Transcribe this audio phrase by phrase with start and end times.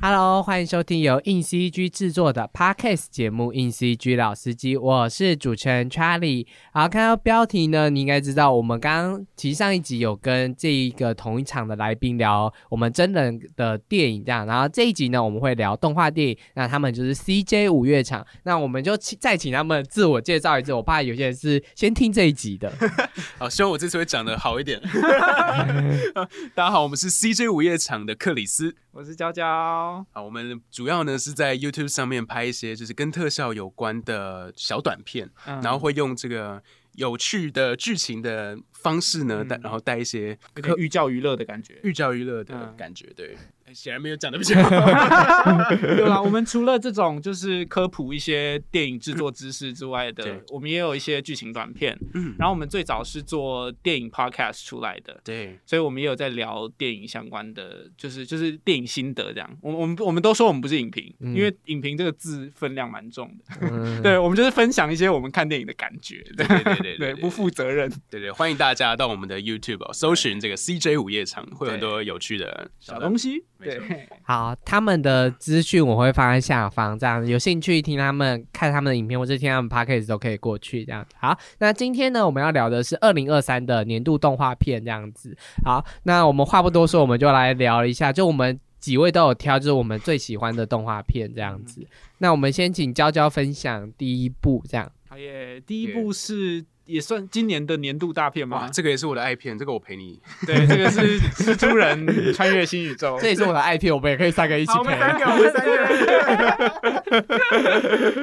[0.00, 6.46] Hello，欢迎收听由硬 CG 制作的 Podcast 节目《硬 CG 老司机》，我是主持人 Charlie。
[6.72, 16.38] 好，看到标题呢，你应该知道，我们刚刚其实上一集有跟这一个同一场的来宾聊我们真人的电影这样，然后这一集呢，我们会聊动画电影。
[16.54, 20.72] 那他们就是 CJ 五月场，那我们就请再请他们自我介绍一次。
[20.72, 22.72] 我怕有些人是先听这一集的。
[23.36, 24.80] 好，希望我这次会讲的好一点。
[26.54, 28.76] 大家好，我们是 CJ 午夜场的克里斯。
[28.98, 30.04] 我是娇娇。
[30.10, 36.60] 好，我们主要呢是在 YouTube 上面拍一些就是跟特效有关的小短片，嗯然后会用这个
[36.94, 40.36] 有趣的剧情的方式呢，带、然后带一些
[40.76, 41.78] 寓教于乐的感觉。
[41.84, 43.06] 寓教于乐的嗯感觉。
[43.14, 43.38] 对，哎
[43.74, 44.70] 显然没有讲的比较好。
[45.76, 51.98] 对啦， 我们除了这种就是科普一些电影制作知识之外的，我们也有一些剧情短片。
[52.14, 59.58] 嗯，然后我们最早是做电影 podcast 出来的，对，所以我们也有在聊电影相关的，就是就是电影心得这样。
[59.60, 63.68] 我们我们我们都说我们不是影评，嗯因为影评这个字分量蛮重的。
[63.70, 67.90] 嗯， 对，我们就是分享一些我们看电影的感觉，对对对对对，不负责任。
[68.10, 81.04] 对对，欢迎大家到我们的 YouTube 哦搜寻这个 CJ 午夜场，会有很多有趣的小东西，对，好，他们的资讯我会放在下方，这样有兴趣听他们看他们的影片或者听他们 podcast 都可以过去这样。
[81.16, 85.36] 好，那今天呢，我们要聊的是二零二三的年度动画片这样子。
[85.64, 91.84] 好，那我们话不多说，我们就来聊一下，就我们几位都有挑，就是我们最喜欢的动画片这样子。
[92.18, 94.90] 那我们先请娇娇分享第一部，这样。
[95.08, 98.70] 好耶，第一部是也算今年的年度大片哇，吗？
[98.72, 100.18] 这个也是我的爱片，这个我陪你。
[100.46, 103.18] 对，这个是蜘蛛人穿越新宇宙。
[103.22, 104.98] 这也是我的爱片，我们也可以三个一起陪，我陪们。
[104.98, 105.68] 三个，我们三个。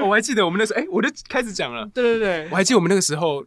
[0.06, 1.88] 我还记得我们那时候，哎，我就开始讲了。
[1.94, 3.44] 对对对我，还记得我们那个时候，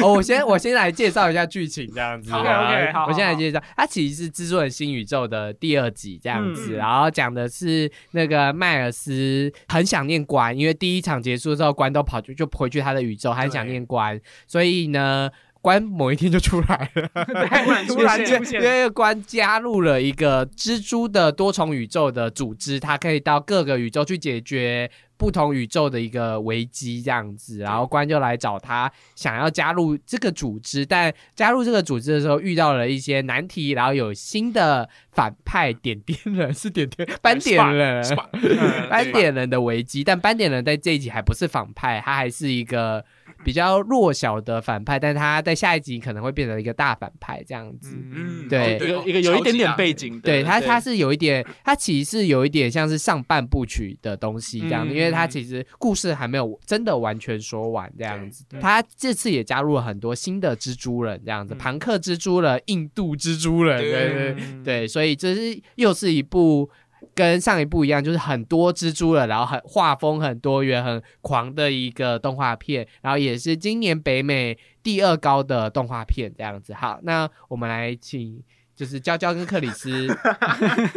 [0.00, 2.30] 哦，我先我先来介绍一下剧情，这样子。
[2.30, 14.18] 好好我先来介绍，它其实是《蜘蛛人新宇宙》的第二集这样子，嗯然后讲的是那个迈尔斯很想念关，因为第一场结束之后，关都跑去就回去他的宇宙，他很想念关，
[14.56, 15.30] 所以呢。
[15.62, 17.10] 关某一天就出来了，
[17.88, 27.58] 突然出因，为关加入了一个蜘蛛的多重宇宙的组织，它可以到各个宇宙去解决不同宇宙的一个危机，这样子。
[27.58, 38.04] 然后关就来找他，想要加入这个组织，但加入这个组织的时候遇到了一些难题，然后有新的反派点点人是点点 斑点人。
[38.04, 38.28] 是吧？
[38.34, 43.04] 嗯斑点人的危机，但斑点人在这一集还不是反派，他还是一个
[43.44, 47.96] 比较弱小的反派，但他在下一集可能会变成一个大反派这样子。
[47.96, 66.70] 嗯，对一个一个有一点点背景的，对他，他是有一点，他其实是有一点像是上半部曲的东西这样，嗯因为他其实故事还没有真的完全说完这样子他这次也加入了很多新的蜘蛛人这样子，嗯庞克蜘蛛人、印度蜘蛛人，对对对，所以这是又是一部。
[67.16, 76.74] 跟上一部一样，就是很多蜘蛛了，然后很画风很多元、很狂的一个动画片，然后也是今年北美第二高的动画片这样子。
[76.74, 78.40] 好，那我们来请
[78.76, 80.06] 就是娇娇跟克里斯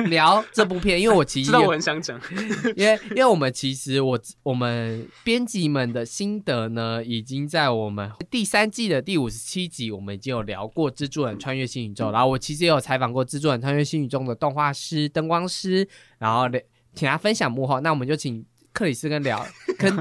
[0.09, 2.19] 聊这部片，因为我其实知道我很想讲，
[2.75, 15.87] 因为因为我们其实我我们编辑们的心得呢，已经在我们第三季的第五十七集，我们已经有聊过《蜘蛛人穿越新宇宙》，然后我其实也有采访过《蜘蛛人穿越新宇宙》的动画师、灯光师，
[16.17, 16.61] 然后聊
[16.93, 17.79] 请他分享幕后。
[17.79, 18.43] 那我们就请
[18.73, 19.45] 克里斯跟聊
[19.77, 19.95] 跟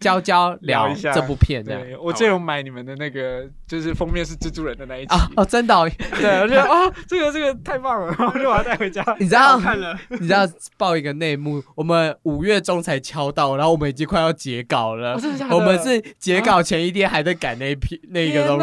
[0.00, 1.80] 娇娇聊聊一下这部片这样。
[1.80, 5.14] 对，我最有买你们的那个，就是封面是蜘蛛人的那一集。
[5.14, 9.04] 啊哦，真的哦、对，我觉得啊，这个这个太棒了，然后就把它带回家。
[9.18, 15.14] 你知道看了，你知道报一个内幕，我们五月中才敲到，然后我们已经快要截稿了。
[15.14, 18.58] 哦的的我们是截稿前一天还在赶那一批那个东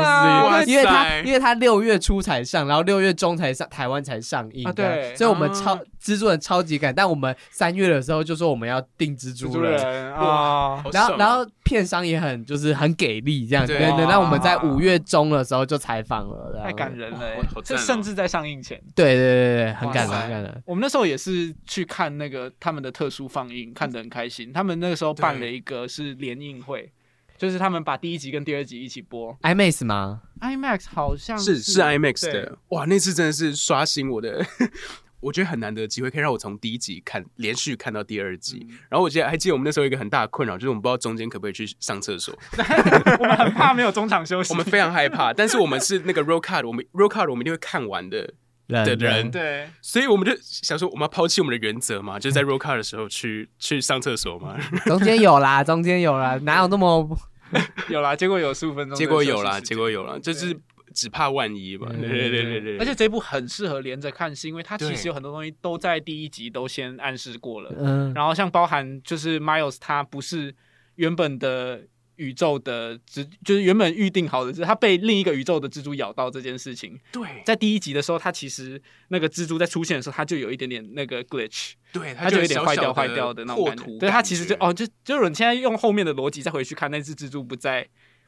[0.63, 9.73] 西，因为他因为他六月初才上，然后六月中才上台湾才上映啊对所以我们啊超蜘蛛人超级赶，但我们三月的时候就说我们要订蜘蜘蛛蛛人。
[9.73, 14.05] 人啊，然后，然后片商也很就是很给力，这样，子对对。
[14.05, 17.19] 那我们在五月中的时候就采访了，太感人了
[17.63, 18.81] 这甚至在上映前。
[18.95, 20.63] 对对对对，很感人，很感人。
[20.65, 24.53] 我们那时候也是去看那个他们的特殊放映，看得很开心。
[24.53, 26.89] 他们那个时候办了一个是联映会，
[27.37, 29.37] 就是他们把第一集跟第二集一起播。
[29.41, 34.45] IMAX 吗？IMAX 好像是是 IMAX 的，哇，那次真的是刷新我的，
[35.19, 38.65] 我觉得很难得的机会，可以让我从第一集看连续看到第二集。
[38.69, 42.37] 嗯然后我记得还记得我们那时候有一个很大的困扰，就是我们不知道中间可不可以去上厕所，
[43.19, 44.53] 我们很怕没有中场休息。
[44.53, 45.33] 我们非常害怕。
[45.33, 48.33] 但是我们是那个 roll card，我们 roll card 我们一定会看完的，
[48.67, 54.57] 人的人对，所以我们就想说，我们要抛弃我们的原则嘛，就是在 roll card 的时候去去上厕所嘛。
[54.85, 57.17] 中间有啦，中间有啦，哪有那么
[57.89, 60.57] 有啦，结果有十五分钟，结果有啦，结果有啦，就是
[60.95, 61.89] 只怕万一嘛。
[61.93, 67.71] 嗯对对对对对，而且这部很适合连着看，是因为它其对实有很多东西都在第一集都先暗示过了。
[67.77, 70.55] 嗯，然后像包含就是 Miles 他不是
[70.95, 71.83] 原本的
[72.15, 83.97] 宇宙的蜘，就是原本预定好的，是他被另一个宇宙的蜘蛛咬到这件事情，对在第一集的时候，他其实那个蜘蛛在出现的时候，他就有一点点那个 glitch，对，他就有点坏掉坏掉的那种感觉。
[83.99, 84.55] 对，他其实就。
[84.61, 87.85] 哦，就就是你现在用后面的逻辑再回去看那只蜘蛛不在，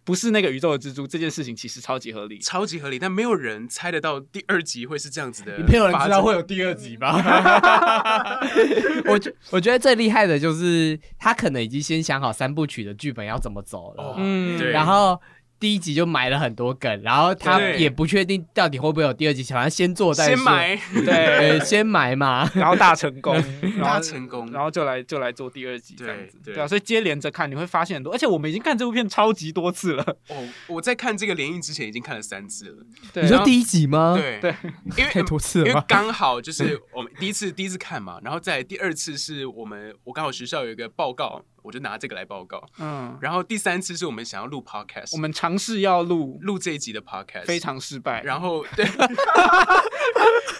[0.07, 2.39] 不是那个宇宙的蜘蛛，这件事情其实超级合理。
[2.39, 5.57] 超级合理，但没有人猜得到第二集会是这样子的。
[5.67, 7.11] 没有人知道会有第二集吧？
[9.03, 15.19] 我觉我觉得最厉害的就是他可能已经先想好三部曲的剧本要怎么走了，哦嗯，对然后
[15.59, 20.35] 第一集就埋了很多梗，然后他也不确定到底会不会有第二集，反正先做再说。
[20.35, 22.49] 先，埋，对呃，，先埋嘛。
[22.53, 26.55] 然后大成功，然 大后成功，然后就来就来做第二集这样子，对对。
[26.55, 32.85] 对啊，所以接连着看你会发现很多，而且我们已经看这部片超级多次了，哦，我在看这个联映之前已经看了三次了。
[33.13, 34.39] 对，你说第一集吗？，对。
[34.39, 34.55] 对，
[34.97, 35.83] 因为太多次因为？
[35.87, 42.63] 刚好就是我们第一次第一次看嘛，然后再第二次是我们我刚好学校有一个报告，我就拿这个来报告。
[42.79, 48.23] 嗯，然后第三次是我们想要录 podcast，我们尝试要录录这一集的 podcast，非常失败。
[48.23, 48.85] 然后 对，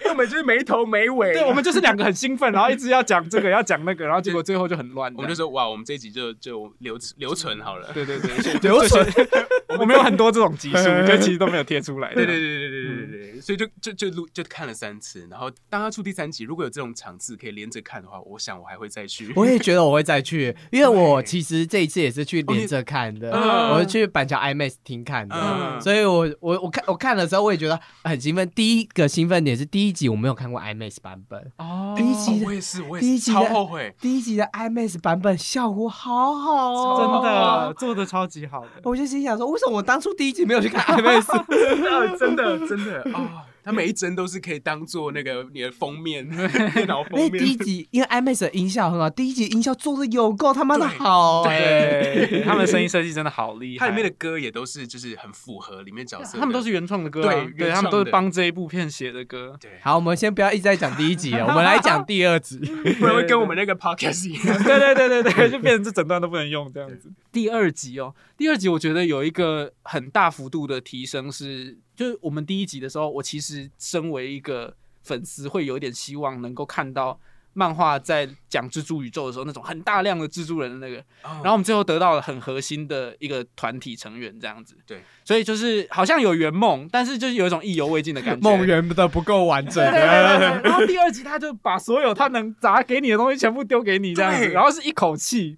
[0.09, 1.31] 我们就是没头没尾。
[1.31, 5.13] 对，我们就是两个很兴奋，然后一直要讲这个，要讲那个，然后结果最后就很乱。
[5.15, 7.89] 我们就说哇，我们这一集就就留留存好了。
[7.94, 9.07] 对对对， 留存。
[9.80, 12.13] 我们有很多这种集数，就其实都没有贴出来。
[12.13, 19.31] 对对对对对对对，所以就就就录就看了三次，然后当他出第三集，如果有这种场次可以连着看的话，我想我还会再去。
[19.36, 20.97] 我也觉得我会再去，因为我。
[20.98, 28.50] 我其实这一次也是去连着看的，嗯我是去板桥 IMAX 厅看的，嗯所以我我我看我看的时候我也觉得很兴奋。
[28.56, 33.94] 第一个兴奋点是第一集我没有看过 IMAX 版本，哦第一集的我也是，我第一集的也是超后悔。
[34.02, 41.28] 第一集的 IMAX 版本效果好好哦，真的做的超级好的，我就心想说，为什么我当初第一集没有去看 IMAX？
[42.18, 43.44] 真的真的啊！
[43.68, 46.25] 它每一帧都是可以当做那个你的封面，
[46.74, 47.58] 电脑封因为第一。
[47.58, 59.58] 集因为 IMAX 的音效很好，第一集音效做的有够他妈的对好，对，他们声音设计真的好厉害，它里面的歌也都是就是很符合里面角色，他们都是原创的歌啊，对对他们都是帮这一部片写的歌。
[59.60, 62.60] 对，好，我们先不要一直在讲第一集了，我们来讲第二集。
[63.00, 64.58] 不然会跟我们那个 podcast 一样。
[64.64, 67.12] 对对对对对，就变成这整段都不能用这样子。
[67.31, 77.20] 第二集哦，第二集我觉得有一个很大幅度的提升是，就是我们第一集的时候，我其实身为一个粉丝，会有一点希望能够看到
[77.54, 84.78] 漫画在讲蜘蛛宇宙的时候那种很大量的蜘蛛人的那个，然然后我们最后得到了很核心的一个团体成员这样子。
[84.86, 88.48] 对，所以就是好像有圆梦，但是就是有一种意犹未尽的感觉。
[88.48, 90.62] 梦圆的不够完整对对对对。
[90.70, 95.58] 然后第二集他就把所有他能砸给你的东西全部丢给你这样子，然后是一口气，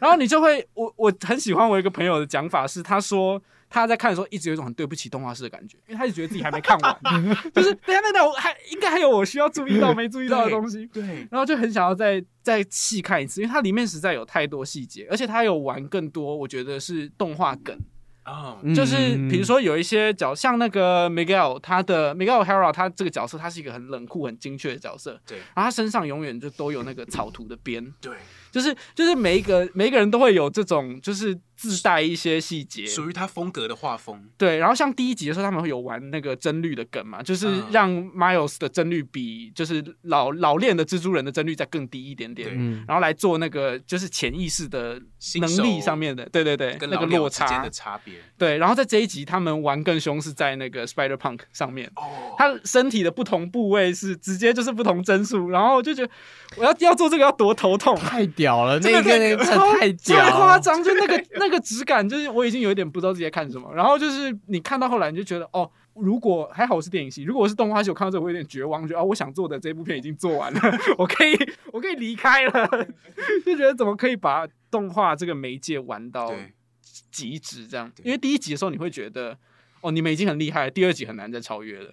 [0.00, 7.00] 然后你就会，我我很喜欢我一个朋友的讲法是，他说他在看的时候一直有一种很对不起动画师的感觉，因为他就觉得自己还没看完，
[7.54, 17.78] 就是等下等一下我还应该还有我需要注意到 没注意到的东西，对然后就很想要再再细看一次，因为它里面实在有太多细节，而且它有玩更多，我觉得是动画梗。
[18.26, 25.38] 哦，就是嗯比如说有一些角，像那个 Miguel，他的 Miguel Hera，他这个角色他是一个很冷酷、很精确的角色，对。
[25.38, 28.12] 然后他身上永远就都有那个草图的边，对，
[28.50, 32.84] 就是就是每一个每一个人都会有这种，就是自带一些细节。
[32.84, 34.28] 属于他风格的画风。
[34.36, 37.66] 对，然后像第一集的时候，他们会有玩那个帧率的梗嘛，就是嗯。
[37.70, 45.00] 让 Miles 的帧率比就是老老练的蜘蛛人的帧率再更低一点点，嗯，然后来做那个就是潜意识的
[45.40, 48.14] 能力上面的，对对对，那个跟老鸟落差之间的，差别。
[48.36, 56.12] 对，然后在这一集他们玩更凶是在那个 Spider Punk 上面，哦，他身体的不同部位是直接就是不同帧数，然后我就觉得
[56.56, 63.70] 我要要做这个要多头痛，太屌了，那个那个太屌了，超夸张，就那个那个质感，就是我已经有一点不知道自己在看什么。
[63.74, 70.60] 然后就是你看到后来，你就觉得哦，如果还好我是电影系，如果我是动画系，我看到这我有点绝望，觉得哦，我想做的这部片已经做完了，
[70.96, 71.36] 我可以
[71.72, 72.68] 我可以离开了，
[73.44, 76.32] 就觉得怎么可以把动画这个媒介玩到，
[77.10, 77.92] 极致这样？
[77.94, 79.36] 对因为第一集的时候你会觉得
[79.82, 81.92] 哦，你们已经很厉害了，第二集很难再超越了，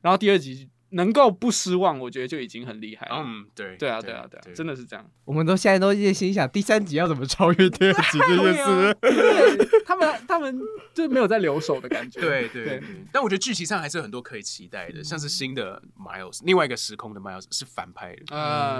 [0.00, 3.16] 然后第二集能够不失望，我觉得就已经很厉害了。
[3.18, 5.04] 嗯，对，对啊，对啊，对啊，真的是这样。
[5.24, 8.96] 我们都现在都在心想第三集要怎么超越第二集这件事。
[9.00, 10.58] 对他们他们
[10.94, 12.20] 就没有在留守的感觉。
[12.20, 12.82] 对对
[13.12, 18.24] 但我觉得剧情上还是有很多可以期待的，像是新的 Miles，另外一个时空的 Miles 是反派的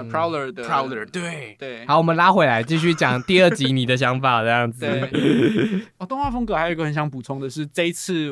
[0.09, 4.85] ，Prowler 的 Prowler，对，对好，我们拉回来继续讲第二集你的想法，这样子。
[5.97, 8.29] 哦，动画风格还有一个很想补充的是，这一次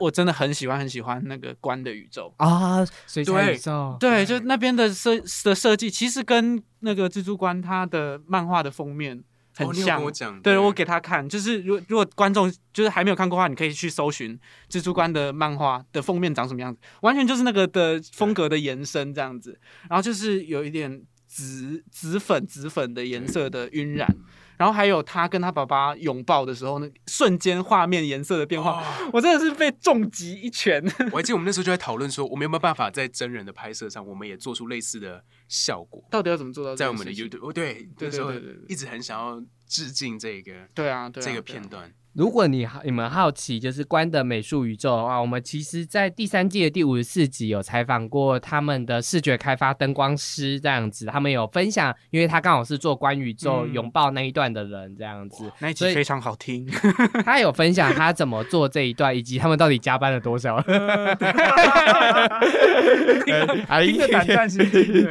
[0.00, 2.32] 我真的很喜欢很喜欢那个关的宇宙。
[2.38, 9.22] 啊，水彩对宇宙，对，就那边的设的设计，其实跟那个蜘蛛关它的漫画的封面
[9.56, 9.96] 很像。
[9.98, 19.58] 跟我讲，对我给他看，就是如果如果观众就是还没有看过的话，你可以去搜寻蜘蛛关的漫画的封面长什么样子，完全就是那个的风格的延伸这样子。
[19.88, 21.02] 然后就是有一点
[21.38, 24.08] 紫紫粉紫粉的颜色的晕染，
[24.56, 30.82] 然后还有他跟他爸爸拥抱的时候，那瞬间画面颜色的变化，哦我真的是被重击一拳。
[31.12, 41.94] 我还记得我们那时候就在讨论说，我们有没有办法在真人的拍摄上，我们也做出类似的效果，到底要怎么做到在我们的？YouTube，哦，对，对那时候对对对对一直很想要致敬这个对啊，对啊这个片段。
[42.14, 56.66] 如果你好你们好奇就是关的美术宇宙的话，我们其实在第三季的第五十四集有采访过他们的视觉开发灯光师这样子，他们有分享，因为他刚好是做关宇宙嗯拥抱那一段的人这样子，所以那一集非常好听。
[57.24, 60.60] 他有分享他怎么做这一段，以及他们到底加班了多少。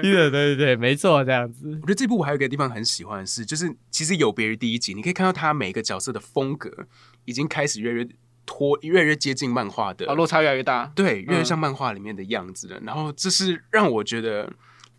[0.01, 1.69] 对对对，没错，这样子。
[1.69, 6.69] 我觉得这部我还有一个地方很喜欢的是，就是其实有别于第一集，你可以看到他每个角色的风格
[7.27, 8.07] 已经开始越来越
[8.45, 10.89] 脱，越来越接近漫画的啊，落差越来越大。
[10.95, 12.79] 对，越来越嗯像漫画里面的样子了。
[12.79, 14.51] 然后这是让我觉得，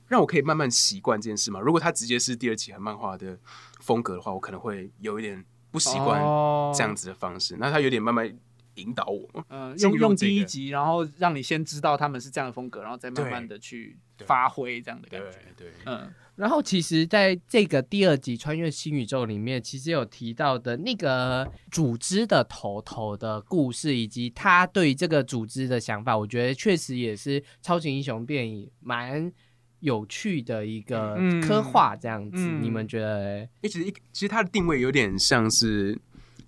[0.06, 1.58] 让我可以慢慢习惯这件事嘛。
[1.58, 3.38] 如果他直接是第二集和漫画的
[3.80, 7.56] 风格的话，我可能会有一点不习惯哦这样子的方式。
[7.58, 8.30] 那他有点慢慢
[8.74, 15.38] 引导我，嗯，进用用第一集，然后让你先知道他们是这样的风格，然后再慢慢的去对发挥这样的感对觉。
[15.56, 29.32] 对，嗯，然后其实，在这个第二集《穿越新宇宙》里面，其实有提到的那个组织的头头的故事，以及他对这个组织的想法，我觉得确实也是超级英雄电影蛮
[29.80, 31.96] 有趣的一个嗯刻画。
[31.96, 33.40] 这样子，嗯你们觉得嘞？
[33.40, 35.98] 因为其实一其实他的定位有点像是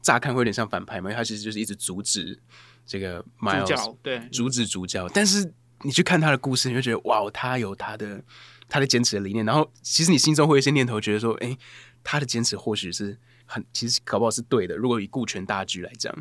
[0.00, 2.38] 乍看会有点像反派嘛，因为他其实就是一直阻止
[2.86, 8.22] 这个主 Miles 角对，阻止主角，但是你去看他的故事，你会觉得哇，他有他的
[8.70, 11.54] 他的坚持的理念，然后其实你心中会有一些念头，觉得说，哎，
[12.02, 14.76] 他的坚持或许是很，其实搞不好是对的。
[14.76, 16.14] 如果以顾全大局来讲，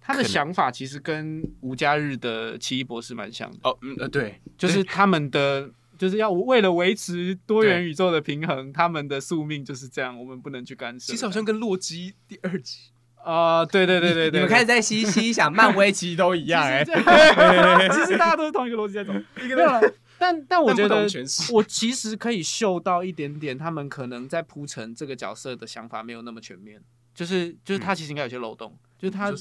[0.00, 5.70] 他的想法其实跟吴家日的奇异博士蛮像的，哦，嗯呃，对，就是他们的。
[5.98, 11.12] 就是要为了维持多元宇宙的平衡，他们的宿命就是这样，我们不能去干涉。
[11.12, 12.78] 其实好像跟洛基第二集，
[13.22, 19.80] 啊、对对对对对，你们开始在嘻嘻想，漫威其实都一样 哎、其 实其实大家都是同一个逻辑在走， 没有了。
[20.22, 21.04] 但但我觉得
[21.52, 26.80] 我其实可以嗅到一点点，他们可能在铺陈这个角色的想法没有那么全面，
[27.12, 29.32] 就是就是他其实应该有些漏洞，就是他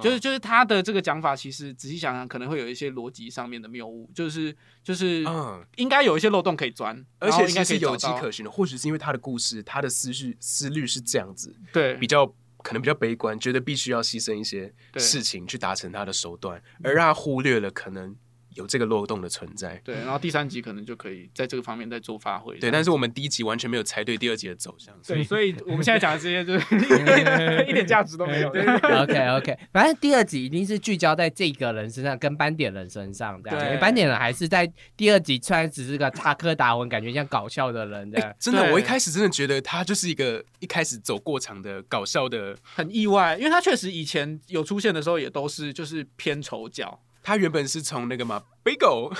[0.00, 12.24] 就是就是他的这个讲法，其实仔细想想可能会有一些逻辑上面的谬误，就是就是嗯，应该有一些漏洞可以钻，而且应该是有迹可循的，或许是因为他的故事，他的思绪思虑是这样子，对比较
[12.62, 18.16] 可能比较悲观，觉得必须要牺牲一些事情去达成他的手段，而让他忽略了可能
[18.56, 19.80] 有这个漏洞的存在。
[19.84, 22.58] 对，然后第三集可能就可以在这个方面再做发挥。
[22.58, 26.74] 对，但是我们第一集完全没有猜对第二集的走向，所对，以所以我们现在讲的这些就是
[27.68, 28.50] 一点价值都没有。
[28.50, 33.58] 对 OK OK，反正第二集一定是聚焦在这个人身上，跟斑点人身上这样。
[33.58, 38.34] 对因为斑点人还是在第二集虽然只是个插科打诨，感觉像搞笑的人这样。
[38.38, 42.56] 真的，我一开始真的觉得他就是一个一开始走过场的搞笑的。
[42.62, 49.12] 很意外，因为他确实以前有出现的时候也都是就是偏丑角，他原本是从那个嘛 Bagel，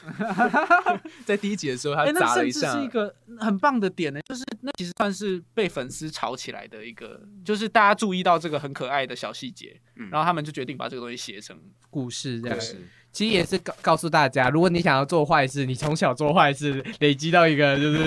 [1.26, 2.72] 在第一集的时候他砸了一下。
[2.72, 10.08] 欸是，一个很棒的点呢，就是那其实算是被粉丝炒起来的一个，就是大家注意到这个很可爱的小细节，嗯。
[10.08, 11.60] 然后他们就决定把这个东西写成
[11.90, 12.56] 故事这样。
[12.56, 12.62] 故。
[12.64, 12.76] 事
[13.16, 17.98] 其实也是告告诉大家，如果你想要做坏事，你从小做坏事，累积到一个就是，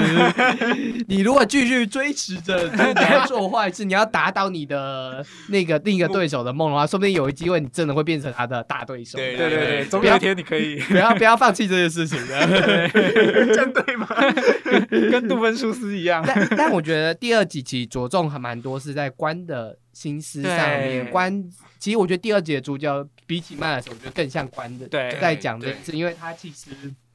[1.09, 9.17] 你如果继续追持着就是你要做坏事，你要打倒你的那个另一个对手的梦的话，说不定有一机会你真的会变成他的大对手。
[9.17, 12.47] 对对对对，总有一天你可以不要不要放弃这件事情的。
[12.87, 14.07] 这样对 吗？
[15.09, 16.23] 跟杜芬舒斯一样。
[16.23, 21.09] 但但我觉得第二集其实着重还蛮多是在关的心思上面。
[21.11, 26.69] 关其实我觉得第二集的主角比起麦尔斯，我觉得更像关的对在讲这件事，因为他其实。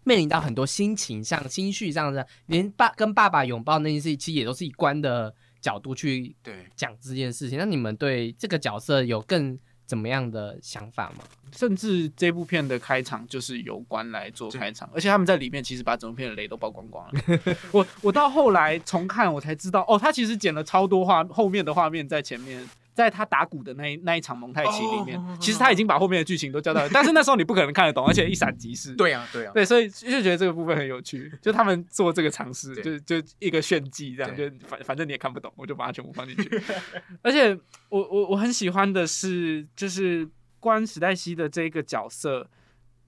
[0.06, 7.58] 面临到很多心情上、心绪上的，连爸跟爸爸拥抱那件事，其实也都是以关的角度去对，讲这件事情。
[7.58, 11.24] 那你们对这个角色有更怎么样的想法吗？
[11.52, 17.20] 甚至这部片的开场就是由关来做开场，而且他们在里面其实把整部片的雷都曝光光了。
[17.70, 22.68] 我我到后来重看，我才知道哦，他其实剪了超多画后面的画面在前面。
[22.94, 28.94] 在他打鼓的那一那一场蒙太奇里面哦其实他已经把后面的剧情都交代了， 但是那时候你不可能看得懂，而且一闪即逝。
[28.94, 36.62] 对啊，对啊，对，所以就觉得这个部分很有趣，就他们做这个尝试，对就就一个炫技这样，就反反正你也看不懂，我就把它全部放进去。
[37.22, 37.52] 而且
[37.88, 40.28] 我我我很喜欢的是，就是
[40.60, 42.48] 关史黛西的这个角色，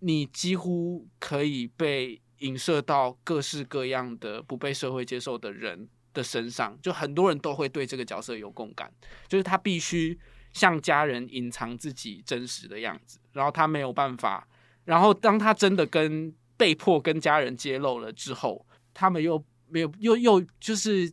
[0.00, 8.90] 你几乎可以被影射到各式各样的不被社会接受的人的身上，就很多人都会对这个角色有共感，
[9.28, 10.18] 就是他必须
[10.52, 14.48] 向家人隐藏自己真实的样子，然后他没有办法，
[14.84, 21.12] 然后当他真的跟被迫跟家人揭露了之后，他们又没有又又就是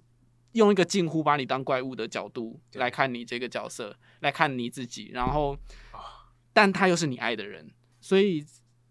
[0.54, 5.58] 用一个近乎把你当怪物的角度来看你这个角色，来看你自己，然后，
[6.54, 7.70] 但他又是你爱的人，
[8.00, 8.46] 所以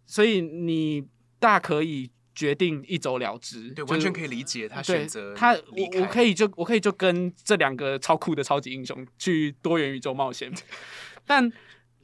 [0.05, 1.07] 所以你
[1.39, 10.53] 大可以决定一走了之，对，完全可以理解他对选择他，我我可以就我可以就跟这两个超酷的超级英雄去多元宇宙冒险，
[11.27, 11.53] 但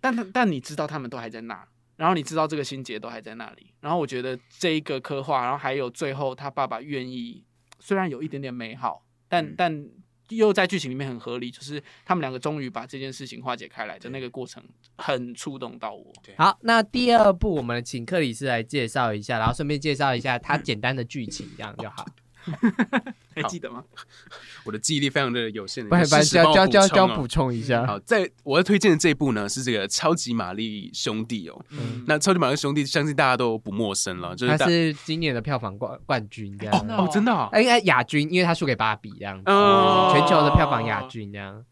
[0.00, 1.66] 但但你知道他们都还在那，
[1.96, 7.44] 然后你知道这个心结都还在那里，然后我觉得这一个刻画，然后还有最后他爸爸愿意，
[7.78, 9.54] 虽然有一点点美好，但、嗯。
[9.56, 9.88] 但
[10.30, 14.62] 又在剧情里面很合理，就是他们两个终于把这件事情化解开来的那个过程，
[14.96, 16.12] 很触动到我。
[16.36, 22.04] 好，那第二部我们请克里斯来介绍一下，然后顺便介绍一下他简单的剧情，这样就好。
[23.34, 23.84] 还记得吗？
[24.64, 27.86] 我的记忆力非常的有限的，帮我就要就要补充一下。
[27.86, 31.64] 好，在我要推荐的这一部呢，是这个超级玛丽兄弟哦。
[31.70, 36.86] 嗯，那超级玛丽兄弟，相信大家都不陌生了，就是大它是今年的票房冠冠军，这样。
[36.88, 41.64] 哦，真的哦哎，应该亚军，因为他输给芭比这样子，哦全球的票房亚军这样。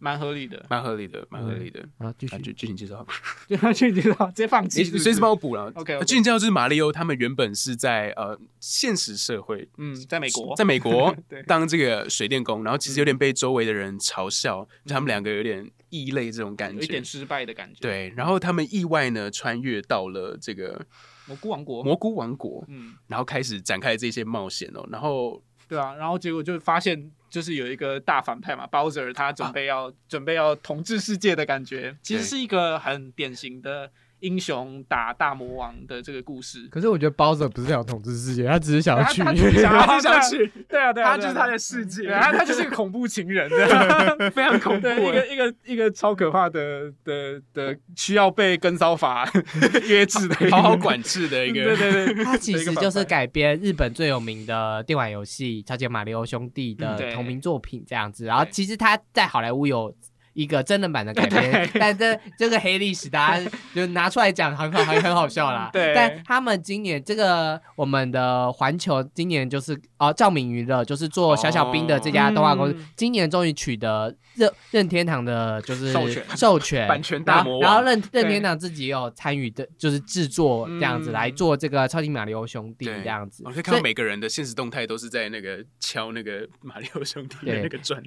[0.00, 0.64] 哦，蛮合理的。
[0.68, 1.80] 蛮合理的，蛮合理的。
[1.98, 2.42] 啊，继啊，续。
[2.42, 3.06] 剧剧情介绍，
[3.46, 5.70] 对，剧情介绍 直接放弃你随时帮我补了。
[5.74, 17.04] OK，OK 剧情介绍就是马里欧他们原本是在呃现实社会，嗯，在美国，在美国 对当这个水电工，然后其实有点被周围的人嘲笑，就他们两个有点异类这种感觉有一点。
[17.04, 20.84] 失败的感觉。，对，然后他们意外呢穿越到了这个
[21.26, 24.86] 蘑菇王国，蘑菇王国，嗯，然后开始展开这些冒险哦。
[24.90, 33.90] 然后对啊，然后结果就发现，就是有一个大反派嘛，Bowser，他准备要、准备要统治世界的感觉，其实是一个很典型的
[34.20, 36.68] 英雄打大魔王的这个故事。
[36.70, 39.22] 可是我觉得包子不是想统治世界，他只是想要去。
[39.22, 39.62] 他他只是
[40.02, 43.66] 想 去，对啊，对啊，他就是他的世世界，对啊，他就是个恐怖情人，对
[44.30, 44.82] 非常恐怖。
[44.82, 49.30] 对，一个一个一个超可怕的的的需要被跟骚法
[49.88, 58.24] 约制的，好好管制的一对个，对对，对，他其实就是改编日本最有名的电玩游戏《超级马里奥兄弟》的同名作品这样子。
[58.26, 59.94] 然后其实他在好莱坞有
[60.32, 65.70] 一个真人版的改编， 但这这个黑历史大家 就拿出来讲，很好，很很好笑啦。
[65.74, 65.92] 对。
[65.94, 72.86] 但他们今年这个我们的环球今年就是哦，照明娱乐就是做小小兵的这家动画公司，嗯。
[72.96, 76.24] 今年终于取得任任天堂的就是授权。
[76.36, 76.88] 授权。
[76.88, 77.70] 版权大然后魔王。
[77.70, 83.42] 然后任任天堂自己也有参与的，就是制作这样子嗯来做这个超级马里奥兄弟这样子。
[83.44, 88.02] 我可以看到每个人的现实动态都是在那个敲那个马里奥兄弟的那个砖，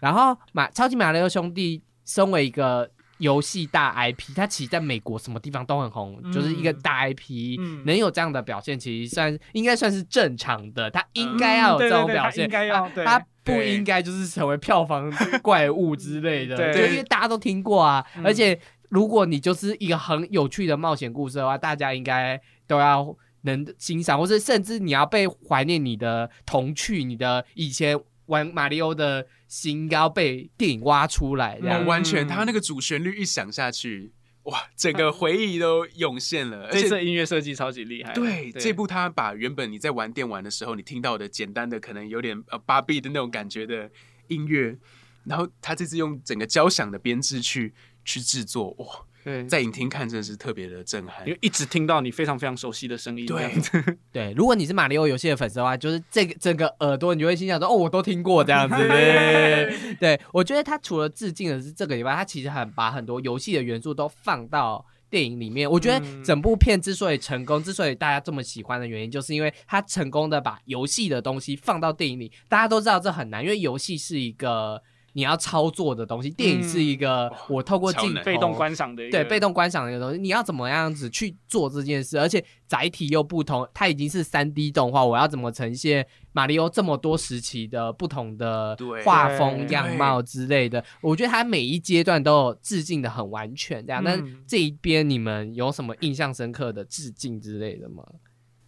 [0.00, 7.82] 然后马超级马里奥兄弟身为一个游戏大 IP，它其实在美国什么地方都很红，嗯就是一个大 IP，、嗯。
[7.86, 18.58] 能有这样的表现，其实算应该算是正常的，它应该要有这种表现，嗯对对对它应该要对它它不应该就是成为票房怪物之类的，对因为大家都听过啊，嗯而且
[18.88, 31.84] 如果你就是一个很有趣的冒险故事的话，大家应该都要能欣赏，或是甚至你要被怀念你的童趣，你的以前玩马里奥的心，应该要被电影挖出来，这样。
[31.84, 34.12] 嗯完全他那个主旋律一响下去，
[34.44, 38.12] 哇，整个回忆都涌现了，而且这次音乐设计超级厉害。
[38.14, 43.90] 对，这部他把原本你在玩电玩的时候，你听到的简单的可能有点呃芭比的那种感觉的
[44.28, 44.76] 音乐，
[45.24, 48.86] 然后他这次用整个交响的编制去去制作，哇，
[49.24, 53.24] 对，在影厅看真的是特别的震撼因为一直听到你非常非常熟悉的声音。
[53.24, 53.50] 对
[54.12, 58.76] 对，如果你是马里奥游戏的粉丝的话，就是这个整个耳朵，你就会心想说：“哦，我都听过这样子。
[58.86, 65.70] ”对， 对我觉得他除了致敬的是这个以外，他其实很把很多游戏的元素都放到电影里面。
[65.70, 72.30] 我觉得嗯整部片之所以成功，之所以大家这么喜欢的原因，就是因为他成功的把游戏的东西放到电影里。
[72.48, 74.82] 大家都知道这很难，因为游戏是一个
[75.14, 82.18] 你要操作的东西，电影是一个我透过镜头被动观赏的一个对被动观赏的一个东西，你要怎么样子去做这件事？
[82.18, 90.84] 而且载体又不同，它已经是三 D 动画，我要怎么呈现马里奥这么多时期的不同的画风、样貌之类的？
[91.00, 94.02] 我觉得它每一阶段都有致敬的很完全，这样。
[94.02, 98.04] 那、嗯这一边你们有什么印象深刻的致敬之类的吗？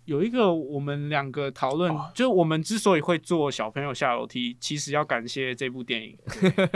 [0.07, 2.11] 有一个我们两个讨论，哦。
[2.15, 6.17] 就是我们之所以会做小朋友下楼梯，其实要感谢这部电影，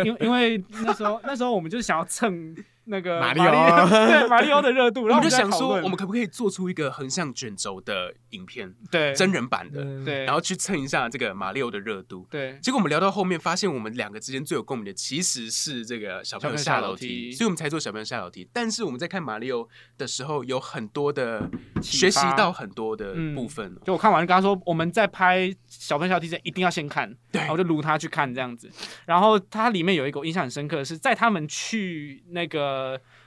[0.05, 12.27] 因为因为那时候那时候我们就是想要蹭那个马里奥奥 对马里奥的热度，我然后们就想说，我们可不可以做出一个横向卷轴的影片，对真人版的，对，然后去蹭一下这个马里奥的热度。
[12.31, 18.49] 对结果我们聊到后面，发现我们两个之间最有共鸣的其实是这个小朋友下楼梯所以我们才做小朋友下楼梯。
[18.53, 21.49] 但是我们在看马里奥的时候，有很多的
[21.83, 23.83] 学习到很多的嗯部分哦。
[23.85, 28.71] 就我看完，跟他说我们在拍小朋友小提前一定要先看，对然后我就撸他去看这样子。
[29.07, 32.70] 然后它里面有一个我印象很深刻的是，在他们去那个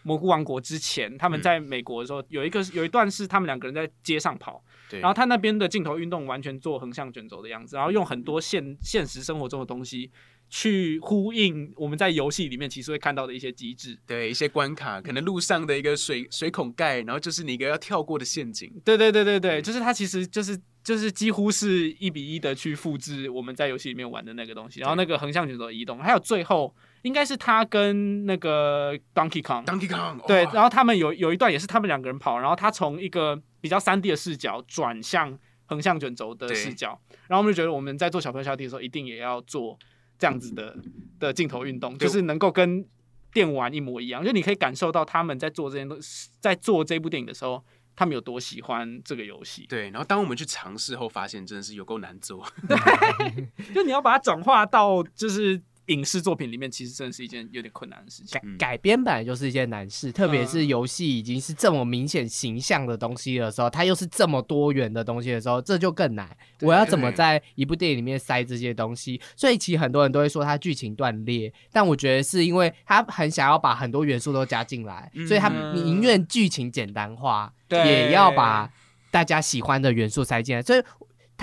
[0.03, 10.11] 蘑菇王国之前，他们在美国的时候，有一个有一段是他们两个人在街上跑，然后他那边的镜头运动完全做横向卷轴的样子，然后用很多现现实生活中的东西
[10.49, 13.97] 去呼应我们在游戏里面其实会看到的一些机制。
[14.05, 18.71] 对一些关卡，可能路上的一个水水孔盖，然后就是你一个要跳过的陷阱。
[18.83, 29.63] 对对对对对，就是它其实就是就是几乎是一比一的去复制我们在游戏里面玩的那个东西，然后那个横向卷轴移动，还有最后应该是他跟那个 Donkey Kong。
[29.63, 39.77] Donkey Kong，对，然后他们有有一段也是他们两个人跑，然后他从一个比较三 D 的视角转向横向卷轴的对视角，然后我们就觉得我们在做小朋友小弟的时候，一定也要做
[40.17, 40.75] 这样子的
[41.19, 42.85] 的镜头运动，就是能够跟
[43.33, 45.97] 电玩一模一样，就你可以感受到他们在做这件东
[46.39, 47.63] 在做这部电影的时候，
[47.95, 49.65] 他们有多喜欢这个游戏。
[49.67, 52.45] 对，然后当我们去尝试后，发现真的是有够难做。
[52.67, 58.41] 对 就你要把它转化到就是影视作品里面，其实真的是一件有点困难的事情改。
[58.43, 66.29] 嗯改编本来就是一件难事，特别是游戏已经是这么明显形象的东西的时候，它又是这么多元的东西的时候，这就更难。
[66.61, 69.19] 我要怎么在一部电影里面塞这些东西？
[69.35, 78.71] 所以其实很多人都会说它剧情断裂，但我觉得是因为他很想要把很多元素都加进来，嗯所以他宁愿剧情简单化，也要把
[79.11, 80.61] 大家喜欢的元素塞进来。
[80.61, 80.81] 所以。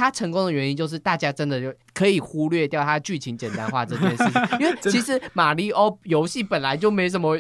[0.01, 7.39] 他成功的原因就是大家真的就可以忽略掉他剧情简单化这件事情，因为 其实马里奥游戏本来就没什么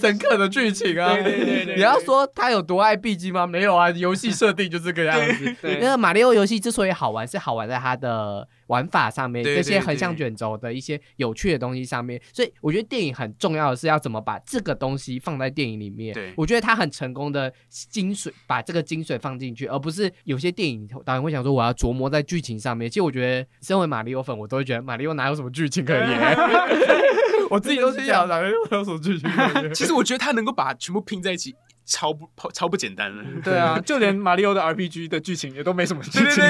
[0.00, 1.12] 深刻的剧情啊。
[1.14, 3.46] 对对对对你要说他有多爱 B G 吗？
[3.46, 5.56] 没有啊，游戏设定就这个样子。
[5.62, 12.20] 那个马里奥游戏之所以好玩，是好玩在它的玩法上面，对这些对横向卷轴的一些有趣的东西上面。
[12.32, 16.14] 所以我觉得电影很重要的是要怎么把这个东西放在电影里面。
[16.14, 22.88] 对我觉得他很成功的精髓，把这个精髓放进去，而不是有些电影导演会想说我要琢磨在剧情上面。
[22.88, 26.06] 其实我觉得，身为马里奥粉，我都会觉得马里奥哪有什么剧情可言。
[27.50, 29.28] 我自己都是想，哪有有什么剧情？
[29.74, 31.52] 其实我觉得他能够把全部拼在一起，
[31.90, 33.24] 超不超不简单了。
[33.42, 36.44] 对啊， 就连马里奥的 RPG 的剧情也都没什么剧情。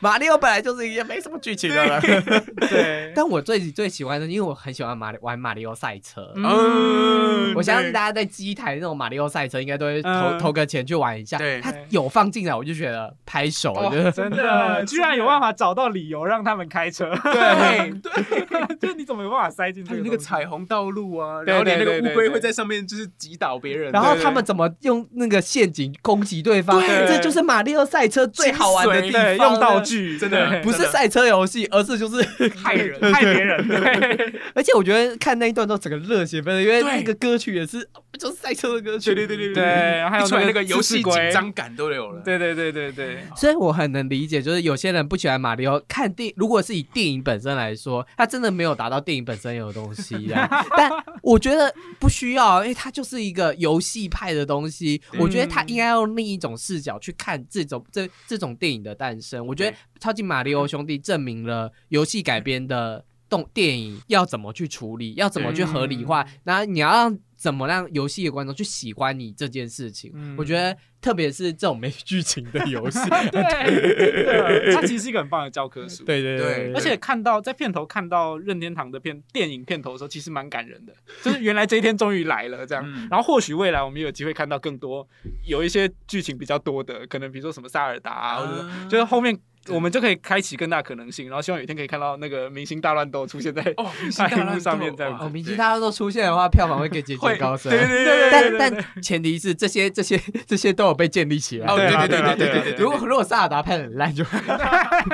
[0.00, 2.00] 马里奥本来就是一件没什么剧情的人。
[2.70, 6.32] 对，但我最最喜欢的，因为我很喜欢马里玩马里奥赛车。
[6.34, 7.54] 嗯。
[7.54, 10.38] 我相信大家在机台那种马里奥赛车，应该都会投、嗯。
[10.38, 11.36] 投个钱去玩一下。
[11.36, 11.60] 对。
[11.60, 17.14] 他有放进来，我就觉得拍手，我觉得哦真的，居然有办法找到理由让他们开车。
[17.24, 17.92] 对。
[18.00, 26.80] 对，就你怎么有办法塞进去那个彩虹道路啊，对然后连那个乌龟会在上面就是击倒别人，然后对他们怎么用那个陷阱攻击对方？
[26.80, 29.36] 对这就是马里奥赛车最好玩的地方。
[29.36, 32.22] 用道，具，真的不是赛车游戏，而是就是
[32.56, 33.66] 害人 害别人。
[33.66, 37.86] 对， 而且我觉得看那一段都整个热血沸腾，因为那个歌曲也是
[38.20, 39.14] 就是赛车的歌曲。
[39.14, 42.20] 对对对对对还有出来那个游戏紧张感都有了。
[42.22, 50.36] 对对对对对，所以我很能理解，就是有些人不喜欢马里奥，看电如果是以电影本身来说，它真的没有达到电影本身有的东西的。
[50.76, 50.90] 但
[51.22, 55.00] 我觉得不需要，因为它就是一个游戏派的东西。
[55.18, 59.46] 我觉得它应该用另一种视角去看这种这这种电影的诞生。
[59.46, 70.12] 我觉得《超级马里奥兄弟》证明了游戏改编的动电影要怎么去处理，要怎么去合理化，然后你要让怎么让游戏的观众去喜欢你这件事情。
[70.14, 70.36] 嗯。
[70.36, 72.98] 我觉得特别是这种没剧情的游戏，
[73.32, 76.04] 对，真的，它其实是一个很棒的教科书。
[76.04, 82.84] 对对对而且看到在片头看到任天堂的片电影片头的时候，其实蛮感人的，就是原来这一天终于来了这样。
[82.86, 83.08] 嗯。
[83.10, 85.08] 然后或许未来我们也有机会看到更多
[85.46, 89.34] 有一些剧情比较多的，可能比如说什么萨尔达啊，或者啊就是后面
[89.70, 91.28] 我们就可以开启更大可能性。
[91.28, 97.70] 然后希望有一天可以看到那个明星大乱斗出现在哦，大荧幕上面这样哦，明星大乱斗出现的话，票房会给节节 高升。
[97.70, 101.66] 对对对但但前提是这些这些这些都有被建立起来。
[101.66, 104.24] 哦，对对对对啊对啊对如果如果萨尔达拍的很烂就，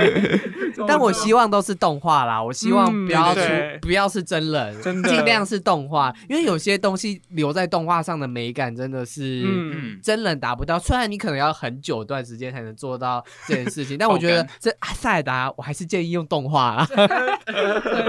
[0.87, 3.40] 但我希望都是动画啦，我希望不要出、
[3.81, 9.45] 不要是真人，真的尽量是动画，因为有些东西留在动画上的美感真的是。
[10.03, 16.87] 真人达不到，虽然你可能要很久一段时间才能做到这件事情，但我觉得这啊塞尔达，我还是建议用动画啊。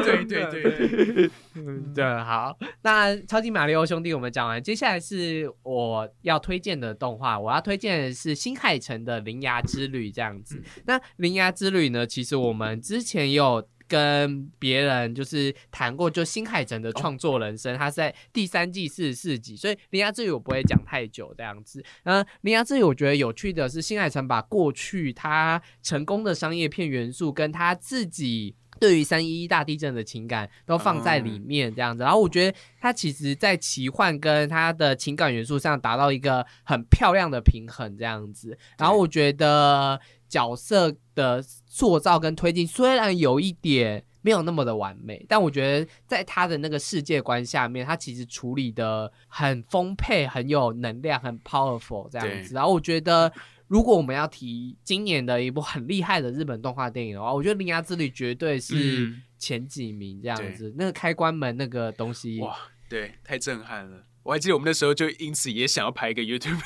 [0.03, 10.61] 对 对对对，嗯，对，好，那超级马里奥兄弟我们讲完，接下来是我要推荐的动画，我要推荐的是新海诚的《铃芽之旅》这样子。
[10.85, 13.67] 那《铃芽之旅》呢，其实我们之前也有。
[13.87, 21.83] 跟别人就是谈过，就新海诚的创作人生，他是在第三季四十四集，所以铃芽之旅我不会讲太久这样子。
[22.03, 28.55] 嗯，铃芽之旅我觉得有趣的是，新海诚把过去他成功的商业片元素跟他自己。
[28.79, 38.55] 对于三一一大地震的情感都放在里面，这样子，然后我觉得他其实在奇幻跟他的情感元素上达到一个很漂亮的平衡，这样子。
[38.77, 52.53] 然后我觉得角色的塑造跟推进虽然有一点没有那么的完美，但我觉得在他的那个世界观下面，他其实处理的很丰沛、很有能量、很 powerful 这样子。
[52.53, 53.31] 然后我觉得。
[53.69, 60.73] 如果我们要提今年的一部很厉害的日本动画电影的话，我觉得《铃芽之旅》绝对是前几名这样子。
[60.77, 62.55] 那个开关门那个东西，哇，
[62.87, 64.06] 对，太震撼了！
[64.27, 66.59] 我还记得我们那时候就因此也想要拍一个 YouTube，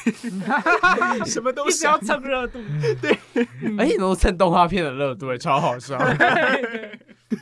[1.30, 2.60] 什么东西要蹭热度，
[3.00, 3.16] 对，
[3.78, 5.98] 而且都蹭动画片的热度，超好笑。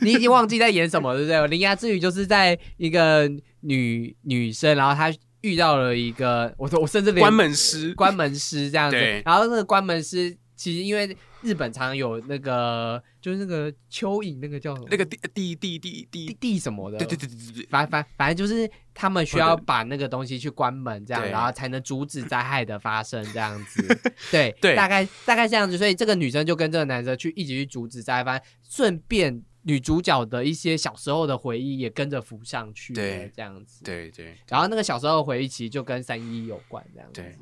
[0.02, 1.36] 你已经忘记在演什么，对不对？
[1.46, 3.26] 《铃芽之旅》就是在一个
[3.60, 5.10] 女女生，然后她。
[5.42, 8.96] 遇到了一个，我我甚至连关门师，关门师这样子。
[9.24, 14.88] 然后那个关门师，其实因为日本常有那个，就是那个蚯蚓，那个叫什么？
[14.90, 16.98] 那个地地地地地地什么的？
[16.98, 17.66] 对对对对对。
[17.70, 23.82] 反反反正就是他们需要把那个东西去关门，这样，然后才能阻止灾害的发生，这样子。
[24.30, 25.76] 对对，大概大概这样子。
[25.78, 29.42] 所以这个女生就跟这个男生去一起去阻止灾害，顺便。
[29.62, 34.34] 女主角的一些小时候的回忆也跟着浮上去，对，这样子，对对。
[34.48, 37.20] 然后那个小时候的回忆其实就跟三一有关，这样子。
[37.20, 37.36] 对，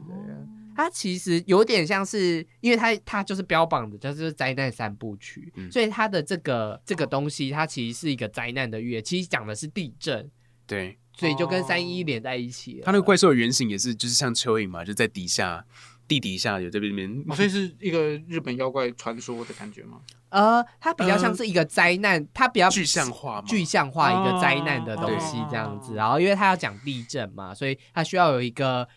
[0.78, 10.30] 它其实有点像是，因为它它就是标榜的，就是灾难三部曲，所以它的这个这个东西，它其实是一个灾难的月，其实讲的是地震，
[10.68, 12.80] 对，所以就跟三一连在一起。
[12.84, 15.64] 它那个怪兽的原型也是，就是像蚯蚓嘛，就在底下。
[16.06, 20.00] 地底下有这边边，所以是一个日本妖怪传说的感觉吗？
[20.30, 25.94] 呃，它比较像是一个灾难，它比较具象化，具象化一个灾难的东西这样子。
[25.96, 28.88] 然后，因为它要讲地震嘛，所以它需要有一个。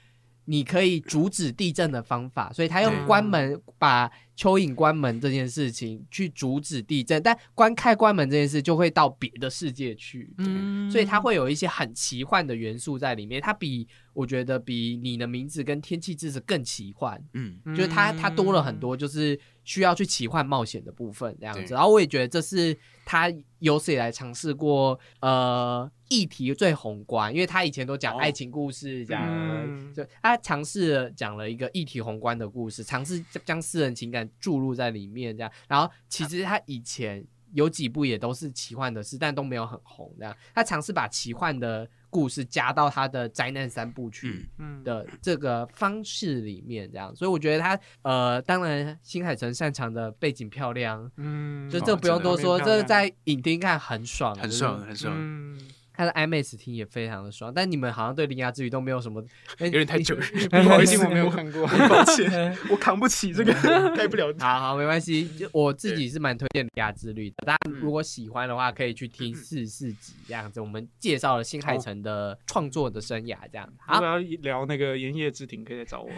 [0.46, 13.40] 你可以阻止地震的方法，所以他用关门把蚯蚓关门这件事情去阻止地震，但关开关门这件事就会到别的世界去，嗯，所以它会有一些很奇幻的元素在里面。
[13.42, 21.74] 它比我觉得比你的名字跟天气之子更奇幻，嗯，就是它它多了很多就是需要去奇幻冒险的部分这样子。
[21.74, 22.76] 然后我也觉得这是
[23.06, 25.90] 他有史以来尝试过呃。
[26.12, 35.50] 议题最宏观，因为他以前都讲爱情故事，讲就他尝试讲了一个议题宏观的故事，尝试将私人情感注入在里面，这样。
[35.70, 40.14] 然后其实他以前有几部也都是奇幻的事，但都没有很红。
[40.20, 44.50] 这样，他尝试把奇幻的故事加到他的灾难三部曲
[44.84, 47.16] 的这个方式里面，这样。
[47.16, 55.58] 所以我觉得他呃，当然新海诚擅长的背景漂亮，嗯，就这不用多说，这在影厅看很爽，很爽，很爽。
[55.94, 59.24] 他的 IMAX 听也非常的爽，但你们好像对《铃芽之旅》都没有什么，
[59.60, 60.16] 有点太久，
[60.50, 63.54] 不好意思，我没有看过， 抱歉， 我扛不起这个，
[63.96, 64.34] 开不了。
[64.40, 73.68] 好好，没关系，就我自己是蛮推荐《铃芽之旅》的，大家如果喜欢的话，可以去听四四集这样子，我们介绍了新海诚的创作的生涯这样。
[73.80, 76.10] 好，我要聊那个《炎夜之庭》，可以来找我。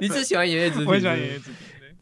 [0.00, 0.86] 你是喜欢《炎夜之庭》？
[0.88, 1.54] 我喜欢《炎夜之庭》。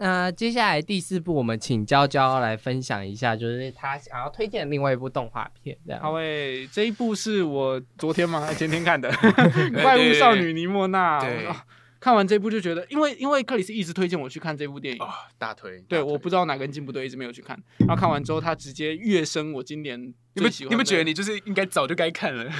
[0.03, 5.77] 那接下来第四部，我们请娇娇来分享一下，就是她想要推荐另外一部动画片。
[5.87, 8.51] 这样，好诶，这一部是我昨天吗？
[8.57, 9.13] 前天看的
[9.83, 11.21] 《怪物少女尼莫娜》。
[12.01, 15.01] 看完这部就觉得，因为因为克里斯一直推荐我去看这部电影，
[15.39, 15.79] 大推。
[15.83, 17.57] 对，我不知道哪根筋不对，一直没有去看。
[17.81, 20.13] 然后看完之后，他直接跃升我今年。
[20.35, 22.51] 你们觉得你就是应该早就该看了？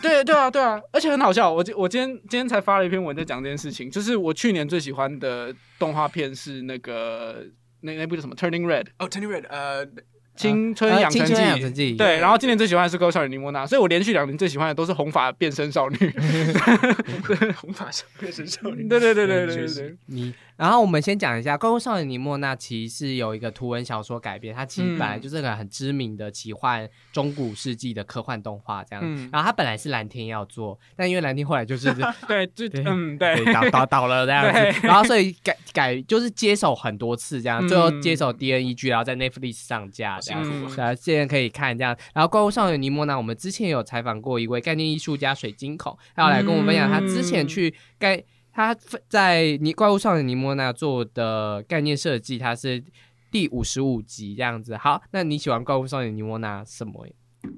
[0.00, 1.52] 对 对啊对啊，而且很好笑。
[1.52, 7.44] 我我今天今天才发了一篇文在讲这件事情，就是我去年最喜欢的动画片是那个
[7.80, 9.86] 那那部叫什么《Turning Red》哦，《Turning Red》呃。
[10.36, 15.96] 青春养成记，对，然后今年最喜欢的是《高少女尼莫娜》，所以我连续两年最喜欢的都是红发变身少女，
[17.56, 20.34] 红发变身少女， 对对对对对对，你。
[20.56, 29.30] 然后我们先讲一下《怪物少女尼莫娜》，其实是有一个图文小说改编，它其实本来就是个很知名的奇幻中古世纪的科幻动画这样。
[29.30, 31.92] 然后它本来是蓝天要做，但因为蓝天后来就是
[32.26, 40.42] 对，就嗯对倒倒倒了这样子，然后所以改改就是接手很多次这样，最后接手 D N E G，然后在 Netflix 上架这样，
[40.78, 41.96] 啊现在可以看这样。
[42.14, 48.24] 然后《怪物少女尼莫娜》，我们之前有采访过一位概念艺术家水晶孔，他要来跟我们分享他之前去该。
[48.56, 48.74] 他
[49.06, 52.82] 在《尼怪物少女尼莫娜》做的概念设计，它是
[53.30, 54.74] 第五十五集这样子。
[54.78, 57.06] 好，那你喜欢《怪物少女尼莫娜》什么？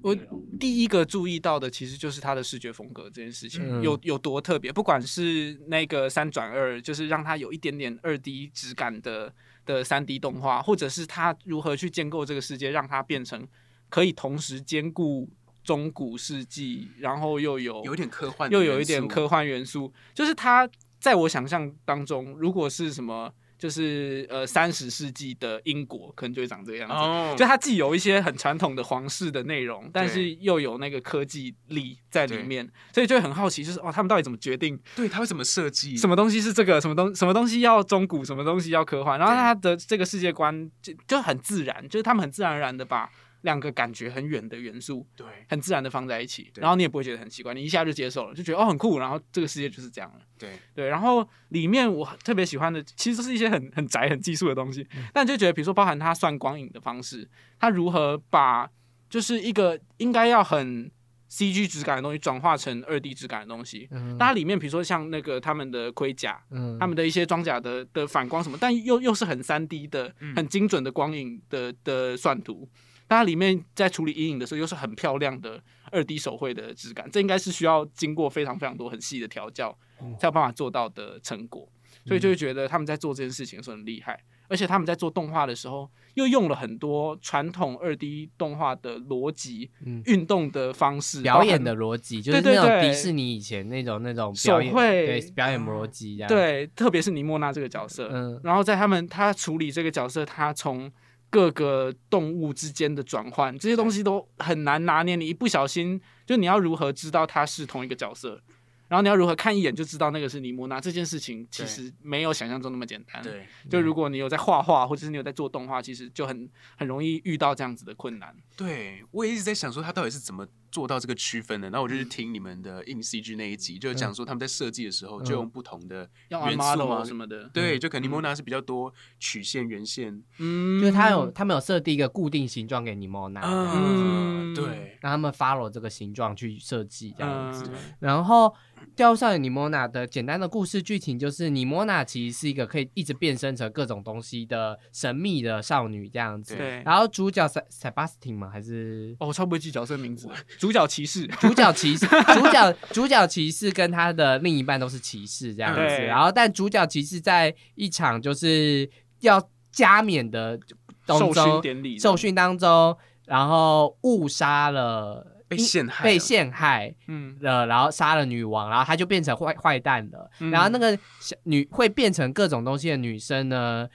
[0.02, 0.12] 我
[0.58, 9.32] 第一个注意到的其实就是它的视觉风格这件事情有有多特别，不管是那个三转二，就是让它有一点点二 D 质感的。
[9.64, 13.46] 的三 D 动画，或者是他如何去建构这个世界，让它变成
[13.90, 15.28] 可以同时兼顾
[15.62, 20.66] 中古世纪，然后又有有点科幻，又有一点科幻元素，就是他
[20.98, 23.32] 在我想象当中，如果是什么。
[23.58, 34.78] 就是呃，三十世纪的英国可能就会长这个样子，就它既有一些很传统的皇室的内容，但是又有那个科技力在里面，所以就会很好奇，就是哦，他们到底怎么决定？
[34.94, 35.96] 对，他会怎么设计？
[35.96, 36.80] 什么东西是这个？
[36.80, 38.24] 什么东什么东西要中古？
[38.24, 39.18] 什么东西要科幻？
[39.18, 43.11] 然后他的这个世界观就就很自然，就是他们很自然而然的把。
[43.42, 50.88] 两个感觉很远的元素，对，很自然的放在一起，然后你也不会觉得很奇怪，你一下就接受了，就觉得哦很酷，然后这个世界就是这样了，对对。
[50.88, 57.29] 然后里面我特别喜欢的，其实都是一些很很宅、很技术的东西，但就觉得比如说包含它算光影的方式，
[57.61, 58.68] 它如何把
[59.09, 60.90] 就是一个应该要很
[61.29, 72.68] C G 质感的东西转化成二 D 质感的东西，它里面比如说像那个他们的盔甲，嗯，他们的一些装甲的的反光什么，但又又是很三 D 的、很精准的光影的的算图。
[73.08, 79.76] 它里面在处理阴影的时候，又是很漂亮的二 D 手绘的质感，这应该是需要经过非常非常多很细的调教，
[80.18, 81.68] 才有办法做到的成果。
[82.06, 84.18] 所以就会觉得他们在做这件事情的时候很厉害，
[84.48, 89.70] 而且他们在做动画的时候，又用了很多传统二 D 动画的逻辑、
[90.06, 95.06] 运动的方式、表演的逻辑，就是那种迪士尼以前那种那种手绘。
[95.06, 96.24] 对表演逻辑。
[96.28, 100.90] 对，特别是尼莫娜这个角色，嗯，然后在他们他处理这个角色，他从
[101.30, 105.16] 各个动物之间的转换，这些东西都很难拿捏。
[105.16, 108.40] 你一不小心，就你要如何知道它是同一个角色？
[108.88, 110.80] 然后你要如何看一眼就知道那个是尼莫娜？
[110.80, 113.22] 这件事情其实没有想象中那么简单。
[113.22, 118.34] 对，就如果你有在画画，或者是你有在做动画，其实就很很容易遇到这样子的困难。
[118.56, 120.46] 对，我也一直在想说他到底是怎么。
[120.70, 138.54] 做到这个区分的，然后我就去听你们的硬 CG 那一集，就讲说他们在设计的时候就用不同的元素啊什么的，对，就肯尼莫娜是比较多曲线、圆线，嗯，就是他有他们有设定一个固定形状给尼莫娜，嗯，对，让他们 follow 这个形状去设计这样子，然后。
[138.94, 146.54] 掉少女尼莫娜的简单的故事剧情就是，尼莫娜其实是一个可以一直变身成各种东西的神秘的少女这样子。
[146.54, 146.81] 对。
[146.85, 148.48] 然后主角塞塞巴斯汀吗？
[148.48, 149.16] 还是？
[149.18, 150.28] 哦，我超不会记角色名字。
[150.58, 155.80] 主角骑士， 主角骑士，主角主角骑士跟他的另一半都是骑士这样子。
[155.80, 158.88] 然后，但主角骑士在一场就是
[159.20, 160.58] 要加冕的
[161.06, 165.34] 受训典礼受训当中，然后误杀了。
[165.48, 170.30] 被陷害，被陷害，嗯，呃，然后杀了女王，然后他就变成坏坏蛋了。
[170.50, 173.88] 然后那个小女会变成各种东西的女生呢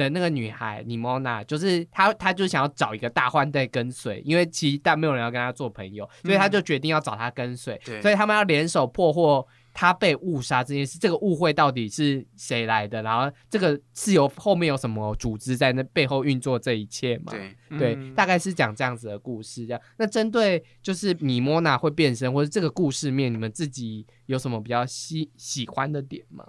[0.00, 7.80] 的那个女孩尼莫娜，就是她，她就想要找一个大换代跟随，因为其实但没有人要跟她做朋友，所以她就决定要找她跟随。
[8.00, 9.46] 所以他们要联手破获。
[9.72, 13.00] 他被误杀这件事，这个误会到底是谁来的？
[13.04, 17.32] 然后这个是由后面有什么组织在那背后运作这一切吗？
[17.68, 19.64] 对对，大概是讲这样子的故事。
[19.64, 26.44] 这样，那针对就是米莫娜会变身，或者这个故事面，你们自己有什么比较喜喜欢的点吗？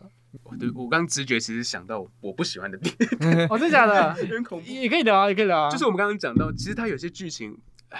[0.60, 2.96] 对我刚直觉其实想到我不喜欢的点，
[3.50, 4.14] 哦，真的假的？
[4.14, 5.70] 很恐怖，也可以聊啊，也可以聊啊。
[5.70, 7.58] 就是我们刚刚讲到，其实它有些剧情，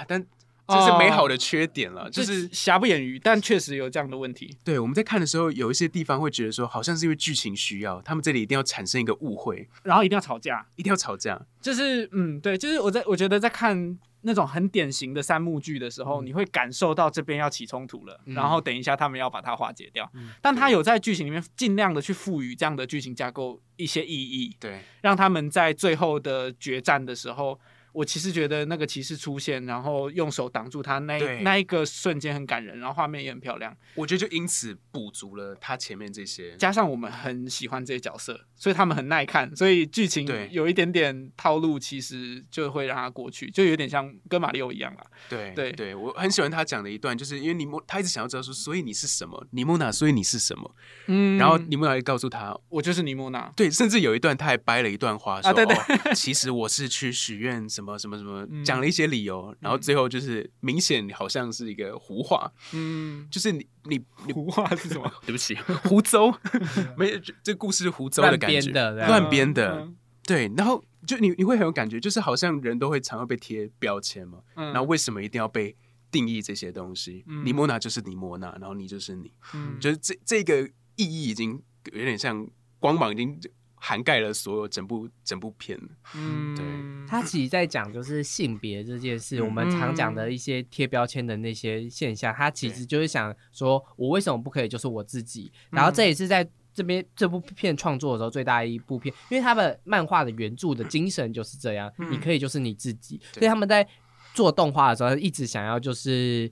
[0.08, 0.26] 但。
[0.68, 4.56] 这是美好的缺点了，就是瑕不掩瑜，但确实有这样的问题。
[4.64, 11.42] 对，我们在看的时候，有一些地方会觉得说，好像是因为剧情需要，他们这里一定要产生一个误会，然后一定要吵架，一定要吵架。
[11.60, 20.10] 就是，嗯，对，就是我在我觉得在看那种很典型的三幕剧的时候，你会感受到这边要起冲突了，然后等一下他们要把它化解掉。
[20.42, 27.60] 但他有在剧情里面尽量的去赋予这样的剧情架构一些意义，对，让他们在最后的决战的时候。
[27.94, 33.76] 我其实觉得那个骑士出现，然后用手挡住他那那一个瞬间很感人，然后画面也很漂亮。
[33.96, 45.04] 我觉得就因此补足了他前面这些，加上我们很喜欢这些角色，所以他们很耐看，所以剧情有一点点套路，其实就会让他过去，就有点像跟马里奥一样啦。
[45.28, 49.48] 对对对，我很喜欢他讲的一段，就是因为尼莫他一直想要知道说，所以你是什么？
[49.50, 50.76] 尼莫娜，所以你是什么？
[51.08, 53.52] 嗯，然后尼莫娜就告诉他，我就是尼莫娜。
[53.56, 65.12] 对，甚至有一段他还掰了一段话说，对对，其实我是去许愿什么什么什么， 讲了一些理由，然后最后就是明显好像是一个胡话，嗯，就是你你你胡话是什么？
[65.26, 66.36] 对不起， 胡诌，
[66.98, 68.72] 没这故事是胡诌的感觉，
[69.08, 69.88] 乱编的，
[70.24, 75.76] 对，然后就你你会很有感觉，就是好像人都会常常被贴标签嘛，然后为什么一定要被
[76.12, 77.24] 定义这些东西？
[77.44, 79.32] 尼莫娜就是尼莫娜，然后你就是你，
[79.80, 80.62] 就是这这个
[80.96, 82.48] 意义已经有点像
[82.80, 83.40] 光芒已经。
[83.84, 85.76] 涵盖了所有整部整部片，
[86.14, 86.64] 嗯，对，
[87.08, 95.52] 他其实在讲就是性别这件事，我们常讲的一些贴标签的那些现象，他其实就是想说，我为什么不可以就是我自己？
[95.72, 102.12] 然后这也是在这边这部片创作的时候最大一部片，因为他的漫画的原著的精神就是这样，嗯。
[102.12, 103.40] 你可以就是你自己，对。
[103.40, 103.88] 所以他们在
[104.36, 106.52] 做动画的时候一直想要就是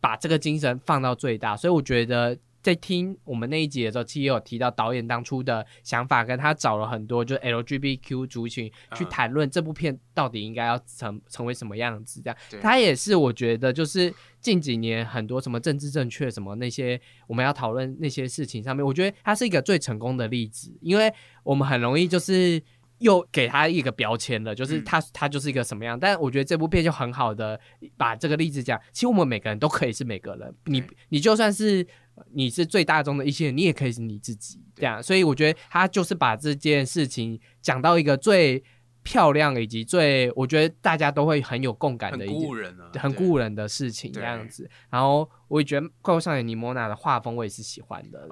[0.00, 2.38] 把这个精神放到最大，所以我觉得。
[2.62, 12.20] 在听我们那一集的时候，其实也有提到导演当初的想法，跟他找了很多就是 LGBTQ 族群去嗯谈论这部片到底应该要成成为什么样子。
[12.22, 22.62] 这样，对他也是我觉得就是近几年很多什么政治正确什么那些我们要讨论那些事情上面，我觉得他是一个最成功的例子，因为我们很容易就是。
[23.00, 27.58] 又给他一个标签了，就是嗯他、他就是一个什么样，但我觉得这部片就很好的
[27.96, 31.86] 把这个例子讲，其实我们每个人都可以是每个人，你你就算是
[32.32, 38.62] 你是最大众的一些人，你也可以是你自己这样，所以我觉得他就是把这件事情讲到一个最
[39.02, 44.68] 漂亮以及最我觉得大家都会很有共感的一件鼓舞人啊，很鼓舞人的事情这样子。
[44.90, 48.28] 然后我也觉得《怪物少年尼莫娜》的画风我也是喜欢的，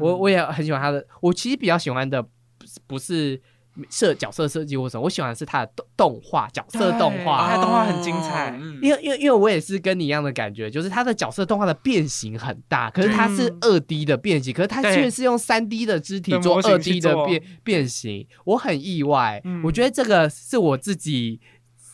[0.00, 1.06] 我我也很喜欢他的。
[1.20, 3.42] 我其实比较喜欢的不是不是
[3.90, 7.48] 设角色设计或什么，我喜欢的是他的动动画角色动画。
[7.48, 19.40] 他的动画很精彩因为因为因为我也是跟你一样的感觉，就是他的角色动画的变形很大，可是他是嗯二 D 的变形，可是他却是用三 D 的肢体做二 D 的变变形，我很意外。
[19.44, 21.40] 嗯我觉得这个是我自己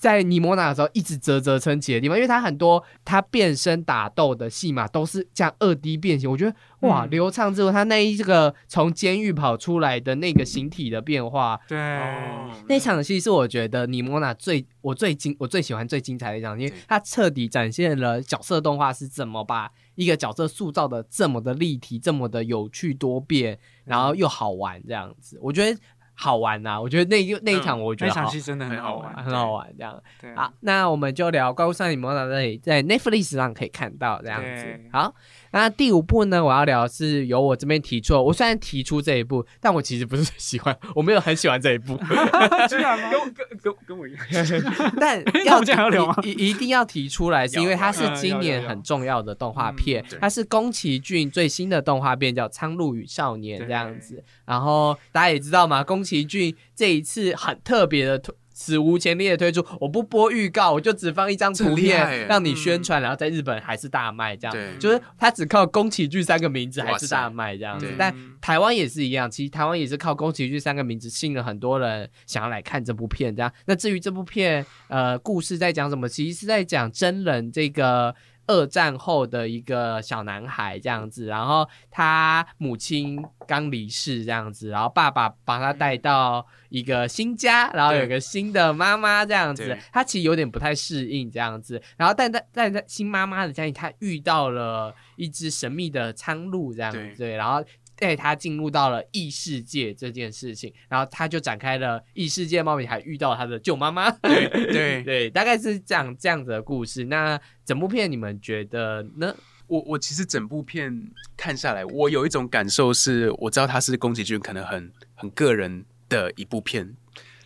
[0.02, 7.10] 在尼莫娜的时候一直啧啧称奇的地方，因为他很多他变身打斗的戏码都是这样二 D 变形，我觉得哇、嗯。
[7.10, 25.78] 流畅之后，他那一这个从监狱跑出来的那个形体的变化，对，哦那场戏是我觉得尼莫娜最我最精我最喜欢最精彩的一场，因为对它彻底展现了角色动画是怎么把一个角色塑造的这么的立体，这么的有趣多变，然后又好玩这样子，我觉得
[26.22, 30.00] 好玩呐、我觉得那一那一场我觉得好那场戏真的很好玩，很好玩这样。
[30.20, 34.80] 对好，那我们就聊《怪物少年魔法这里，在 Netflix 上可以看到这样子。
[34.92, 35.12] 好，
[35.52, 41.96] 那第五部呢，我要聊的是由我这边提出，我虽然提出这一部，但我其实不是很喜欢， 我没有很喜欢这一部，
[42.68, 43.10] 居然吗？
[43.10, 44.20] 跟我跟跟跟我一样，
[44.98, 54.22] 但那要这样要聊吗一一一定要提出来，是因为它是今年很重要的动画片它是宫崎骏最新的动画片，叫《苍鹭与少年》对这样子。
[54.44, 58.34] 然后大家也知道嘛，宫崎骏这一次很特别的推。
[58.54, 64.54] 史无前例的推出，我不播预告，我就只放一张图片让你宣传，然后在日本还是大卖这样。
[64.54, 73.34] 对就是他只靠宫崎骏三个名字还是大卖这样子，但台湾也是一样，其实台湾也是靠宫崎骏三个名字吸引了很多人想要来看这部片。
[73.34, 78.14] 这样，那至于这部片呃故事在讲什么，其实是在讲真人这个。
[78.52, 97.64] 二战后的一个小男孩这样子，然后他母亲刚离世这样子，然后爸爸把他带到一个新家，然后有个新的妈妈这样子，他其实有点不太适应这样子，然后但在在在新妈妈的家里，他遇到了一只神秘的苍鹭这样子，对对，然后
[98.02, 107.04] 带他进入到了异世界这件事情，然后他就展开了异世界冒险，还遇到他的舅妈妈，对 对对，大概是这样这样子的故事。
[107.04, 109.32] 那整部片你们觉得呢？
[109.68, 110.92] 我我其实整部片
[111.36, 116.96] 看下来，我有一种感受是，我知道他是宫崎骏可能很很个人的一部片，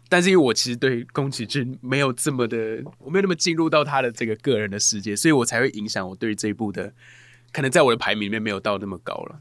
[0.09, 6.95] 但是因为我其实对宫崎骏没有这么的，我没有那么进入到他的这个个人的世界，所以我才会影响我对这一部的，
[7.53, 9.41] 可能在我的排名里面没有到那么高了。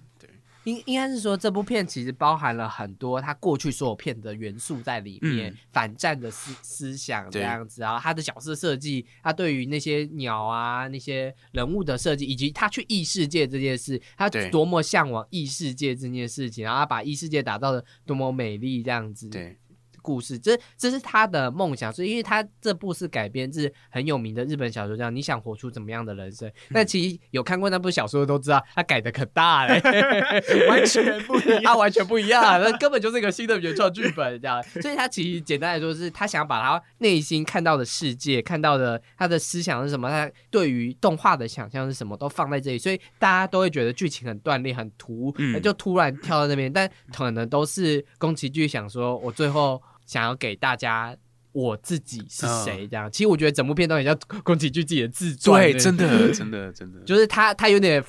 [0.66, 5.58] 对，应应该是说，这部片其实包含了很多他过去所有片的元素在里面，嗯。
[5.72, 7.42] 反战的思思想这对。
[7.44, 19.30] 样子，然后他的角色设计，他对于那些鸟啊、那些人物的设计，以及他去异世界这件事，他多么向往异世界这件事情，然后他把异世界打造的多么美丽这样子。
[19.30, 19.58] 对，
[20.06, 26.48] 故事，这这是他的梦想，所以因为他这部是改编自很有名的日本小说，叫《你想活出怎么样的人生》。
[26.72, 29.82] 但其实有看过那部小说的都知道，他改的可大嘞，
[30.70, 34.62] 完全不一样 他完全不一样，那根本就是一个新的原创剧本这样。
[34.82, 51.16] 所以他其实简单来说是，他想把他内心看到的世界、看到的他的思想是什么，他对于动画的想象是什么，都放在这里，所以大家都会觉得剧情很断裂、很突，嗯就突然跳到那边，但可能都是宫崎骏想说，我最后想要给大家。
[51.56, 52.86] 我自己是谁？
[52.86, 55.62] 这样，其实我觉得整部片都很像 宫崎骏自己的自传。
[55.64, 58.04] 对，真的， 真的，真的，就是他，他有点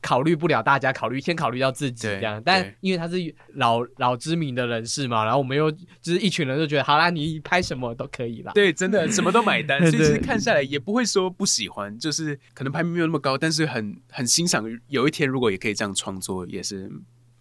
[0.00, 2.42] 考虑不了大家，考虑先考虑到自己这样。
[2.42, 3.18] 但因为他是
[3.56, 8.52] 老老知名的人士嘛，然后我们又就是一群人就觉得，好啦，你拍什么都可以啦。
[8.54, 14.64] 对，真的 什么都买单，所以其实看下来也不会说不喜欢，就是可能排名没有那么高，但是很很欣赏。
[14.86, 16.90] 有一天如果也可以这样创作，也是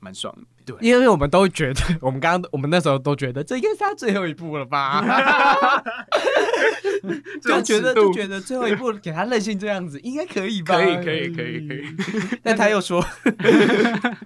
[0.01, 0.41] 蛮爽的。
[0.67, 5.01] 对因为我们都觉得， 我们刚刚我们那时候都觉得这应该是他最后一步了吧？
[7.41, 10.75] 就觉得就觉得最后一步给他任性这样子，应该可以吧？
[10.75, 11.85] 可以可以可以可以。
[12.43, 13.01] 但他又说，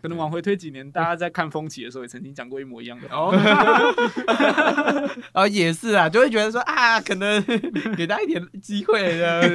[0.02, 3.08] 可能往回推几年，大家在看风起的时候也曾经讲过一模一样的。
[3.12, 3.32] 哦，
[5.34, 7.44] 哦，也是啊，就会觉得说啊，可能
[7.96, 9.48] 给他一点机会的，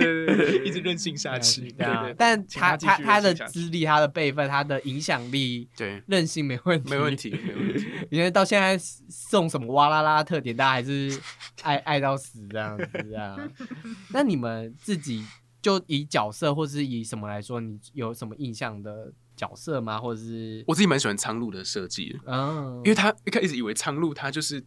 [0.65, 1.73] 一直任性下去。
[1.73, 7.17] 对但他他他他的资历、他的辈分、他的影响力、对，任性没问题，没问。
[7.17, 7.87] 题，没问题。
[8.11, 11.21] 因为到现在送什么哇啦啦特点，大家还是
[11.63, 13.37] 爱 爱到死这样子啊。
[14.13, 15.25] 那你们自己
[15.61, 19.99] 就以角色或是以什么来说，你有什么印象的角色吗？
[19.99, 24.63] 或者是我自己蛮喜欢苍鹭的设计的，嗯，因为他一开始以为苍鹭它就是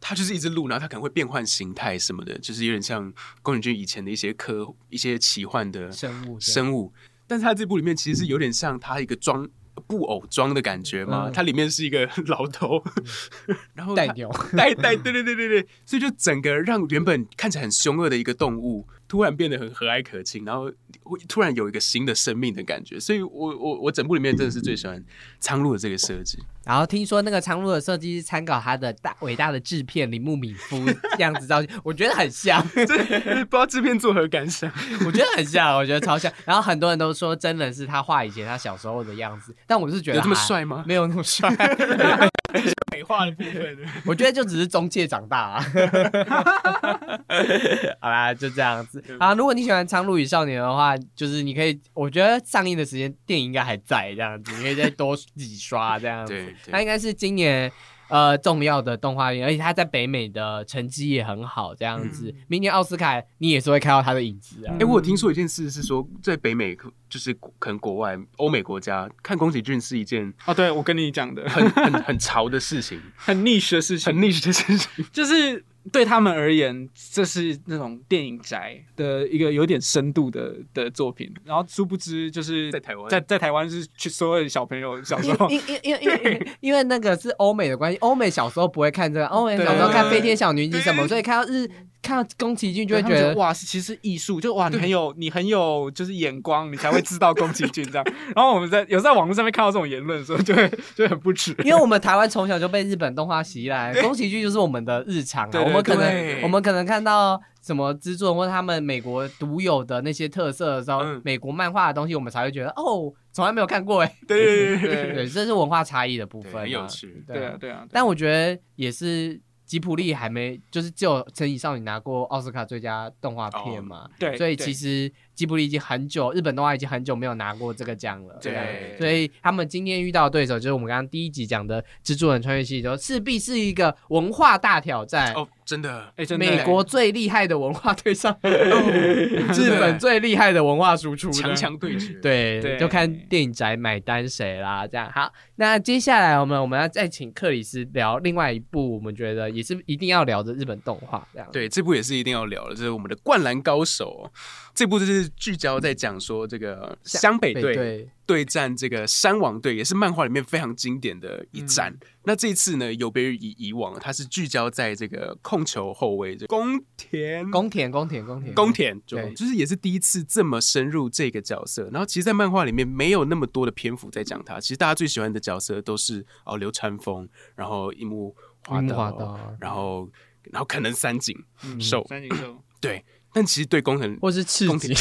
[0.00, 6.92] 它就是一只鹿，然后它可能会变换形态什么的，就是有点像宫崎骏以前的一些科一些奇幻的生物生物。
[7.26, 9.48] 但是他这部里面其实是有点像他一个装
[9.86, 11.32] 布偶装的感觉嘛，嗯。
[11.32, 12.82] 它里面是一个老头，
[13.74, 20.70] 然后它带牛，带带，对对对对对，所以就整个让原本看起来很凶恶的一个动物，突然变得很和蔼可亲，然后
[21.02, 23.00] 会突然有一个新的生命的感觉。
[23.00, 25.04] 所以我我我整部里面真的是最喜欢
[25.40, 26.38] 苍鹭的这个设计。
[26.64, 30.80] 然后听说那个苍鹭的设计是参考他的大伟大的制片铃木敏夫
[31.16, 34.70] 这样子造型，我觉得很像， 这不知道制片作何感想？
[35.04, 36.32] 我觉得很像，我觉得超像。
[36.44, 40.84] 然后很多人都说真人是他画以前他小时候的样子，但我是觉得有这么帅吗？
[40.86, 41.50] 没有那么帅，
[43.00, 43.78] 美化的部分。
[44.04, 45.64] 我觉得就只是中介长大啊。
[48.00, 49.32] 好啦，就这样子啊。
[49.34, 56.34] 如果你喜欢《苍鹭与少年》的话，就是你可以，我觉得上映的时间电影应该还在这样子，你可以再多几刷这样子。
[56.34, 57.70] 对它应该是今年
[58.10, 62.34] 呃重要的动画片，而且他在北美的成绩也很好，这样子。
[62.48, 64.74] 明年奥斯卡你也是会看到他的影子啊。
[64.78, 66.76] 哎、我有听说一件事是说，在北美
[67.08, 75.04] 就是可能国外欧美国家看宫崎骏是一件哦，对，我跟你讲的，很很很潮 的事情，很 niche 的事情很，niche 的事情。
[75.12, 81.32] 就是对他们而言，这是那种电影宅的一个有点深度的的作品。
[81.44, 83.08] 然后殊不知，就是在台湾。
[83.08, 91.68] 在在台湾是去所有的小朋友小时候，因因因因因为因为那个是欧美的关系，欧美小时候不会看这个，欧美小时候看《飞天小女警》什么，所以看到日
[92.02, 98.04] 看到宫崎骏就会觉得哇，其实是艺术，就哇，你很有你很有就是眼光，你才会知道宫崎骏这样。
[98.34, 101.54] 然后我们在有在网络上面看到这种言论的时候，就会就很不耻。
[101.64, 105.62] 因为我们台湾从小就被日本动画袭来， 宫崎骏就是我们的日常啊。
[105.62, 114.16] 我们可能我们可能看到什么制作或者他们美国独有的那些特色的时候，嗯美国漫画的东西，我们才会觉得哦，从来没有看过哎。
[114.26, 117.22] 对对对对对，这是文化差异的部，分啊，很有趣。
[117.26, 119.38] 对啊，对啊，但我觉得也是
[119.70, 128.38] 吉普力还没，就是只有《成以少女》拿过奥斯卡最佳动画片嘛，对，所以其实吉普力已经很久，日本动画已经很久没有拿过这个奖了。
[128.42, 135.32] 对所以他们今天遇到的对手就是我们刚刚第一集讲的《蜘蛛人穿越系》，就势必是一个文化大挑战。
[135.32, 138.90] 哦，真的，哎，真的美国最厉害的文化对上哦
[139.56, 142.12] 日本最厉害的文化输出的，强强对决。
[142.20, 145.32] 对，对就看电影宅买单谁啦，这样好。
[145.56, 151.48] 那接下来我们我们要再请克里斯聊另外一部，我们觉得也是一定要聊的日本动画，这样。
[151.50, 154.30] 对，这部也是一定要聊的，这是我们的《灌篮高手》。
[154.74, 161.96] 这部就是聚焦在讲说这个湘北队对，对战这个山王队，也是漫画里面非常经典的一战。
[162.24, 171.88] 那这一次呢，有别于以以往，它是聚焦在这个控球后卫这宫田宫田宫田宫田宫田，就对就是也是第一次这么深入这个角色。
[171.90, 174.60] 然后其实，在漫画里面没有那么多的篇幅在讲他。
[174.60, 178.34] 其实大家最喜欢的角色都是哦流川枫，然后樱木
[178.66, 180.08] 花道，然后
[180.44, 182.04] 然后可能三井嗯寿。
[182.08, 184.94] 三井寿，对，但其实对工藤或是赤宫木田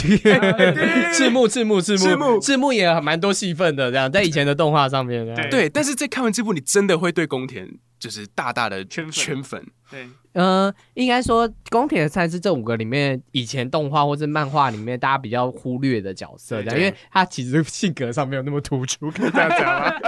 [1.13, 5.25] 赤木赤木赤赤木木赤木也蛮多戏份的，这样在以前的动画上面。
[5.35, 7.67] 对对，但是在看完这部，你真的会对宫田
[7.99, 9.65] 就是大大的圈粉圈粉。
[9.89, 19.91] 对，嗯，应该说宫田菜是这五个里面以前动画或者漫画里面大家比较忽略的角色，这样，因为他其实性格上没有那么突出，可以这样讲吗？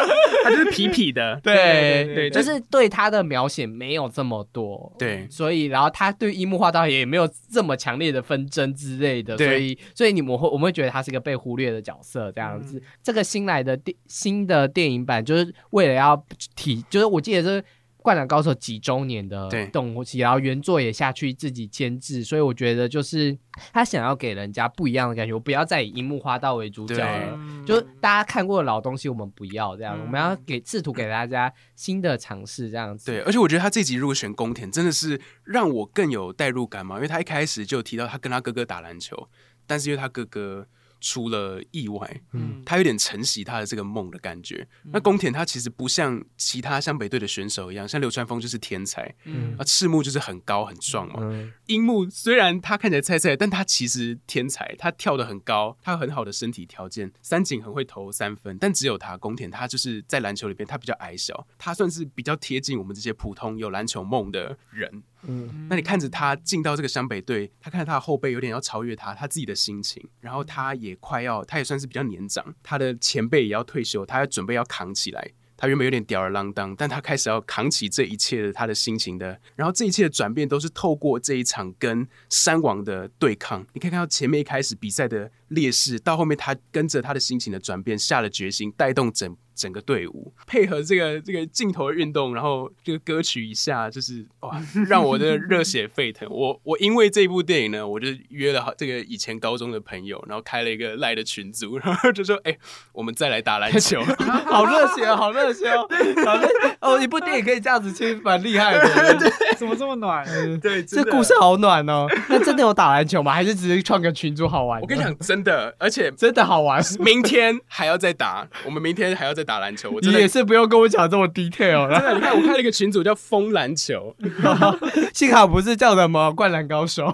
[0.44, 12.82] 他就是痞痞的， 对对对就是对他的描写没有这么多，对所以然后他对樱木花道也没有这么强烈的纷争之类的，所以所以你们会我们会觉得他是一个被忽略的角色这样子。
[13.04, 16.26] 这个新来的电新的电影版就是为了要
[16.56, 17.62] 体，就是我记得是。
[18.02, 19.68] 《灌篮高手》几周年的对。
[19.68, 23.38] 动戏，然后原作也下去自己监制，所以我觉得就是
[23.72, 27.66] 他想要给人家不一样的感觉，我不要再以樱木花道为主角了，嗯。
[27.66, 33.12] 就是大家看过的老东西，我们不要这样，嗯我们要给试图给大家新的尝试，这样子。
[33.12, 39.30] 对，而且我觉得他这集如果选宫田，真的是让我更有代入感嘛，因为他一开始就提到他跟他哥哥打篮球，
[39.68, 40.68] 但是因为他哥哥
[41.02, 44.66] 出了意外，嗯他有点承袭他的这个梦的感觉。
[44.84, 51.16] 那宫田他其实不像其他湘北队的选手一样，像流川枫就是天才，嗯啊，赤木就是很高很壮嘛。
[51.22, 57.12] 嗯樱木虽然他看起来菜菜，但他其实天才，他跳得很高，他有很好的身体条件。
[57.22, 65.04] 三井很会投三分，但只有他宫田，他就是在篮球里边他比较矮小，他算是比较贴近我们这些普通有篮球梦的人。
[65.28, 75.32] 嗯那你看着他进到这个湘北队，他看着他的后辈有点要超越他，他自己的心情，然后他也快要，他也算是比较年长，他的前辈也要退休，他要准备要扛起来。
[75.58, 83.64] 他原本有点吊儿郎当，但他开始要扛起这一切的他的心情的，然后这一切的转变都是透过这一场跟山王的对抗。
[83.74, 96.28] 你可以看到前面一开始比赛的劣势，到后面他跟着他的心情的转变，下了决心，带动整整个队伍，配合这个这个镜头的运动，然后这个歌曲一下，就是哇，让我的热血沸腾。
[96.30, 102.58] 我我因为这部电影呢，我就约了好这个以前高中的朋友，然后开了一个赖的群组，然后就说，哎、
[102.94, 104.02] 我们再来打篮球。
[104.48, 105.88] 好热血哦，好热血哦，
[106.26, 106.48] 好热
[106.80, 107.00] 哦！
[107.00, 109.32] 一部电影可以这样子，其实蛮厉害的。
[109.58, 110.26] 怎么这么暖？
[110.60, 112.08] 对，这故事好暖哦。
[112.28, 113.32] 那真的有打篮球吗？
[113.32, 114.82] 还是只是创个群组好玩？
[114.82, 116.82] 我跟你，讲，真的，而且真的好玩。
[117.00, 119.90] 明天还要再打， 我们明天还要再打篮球。
[119.90, 122.00] 我你真的也是不用跟我讲这么 detail 了。
[122.00, 124.16] 真的，你看我开了一个群组叫“疯篮球
[125.14, 127.08] 幸好不是叫什么《灌篮高手》。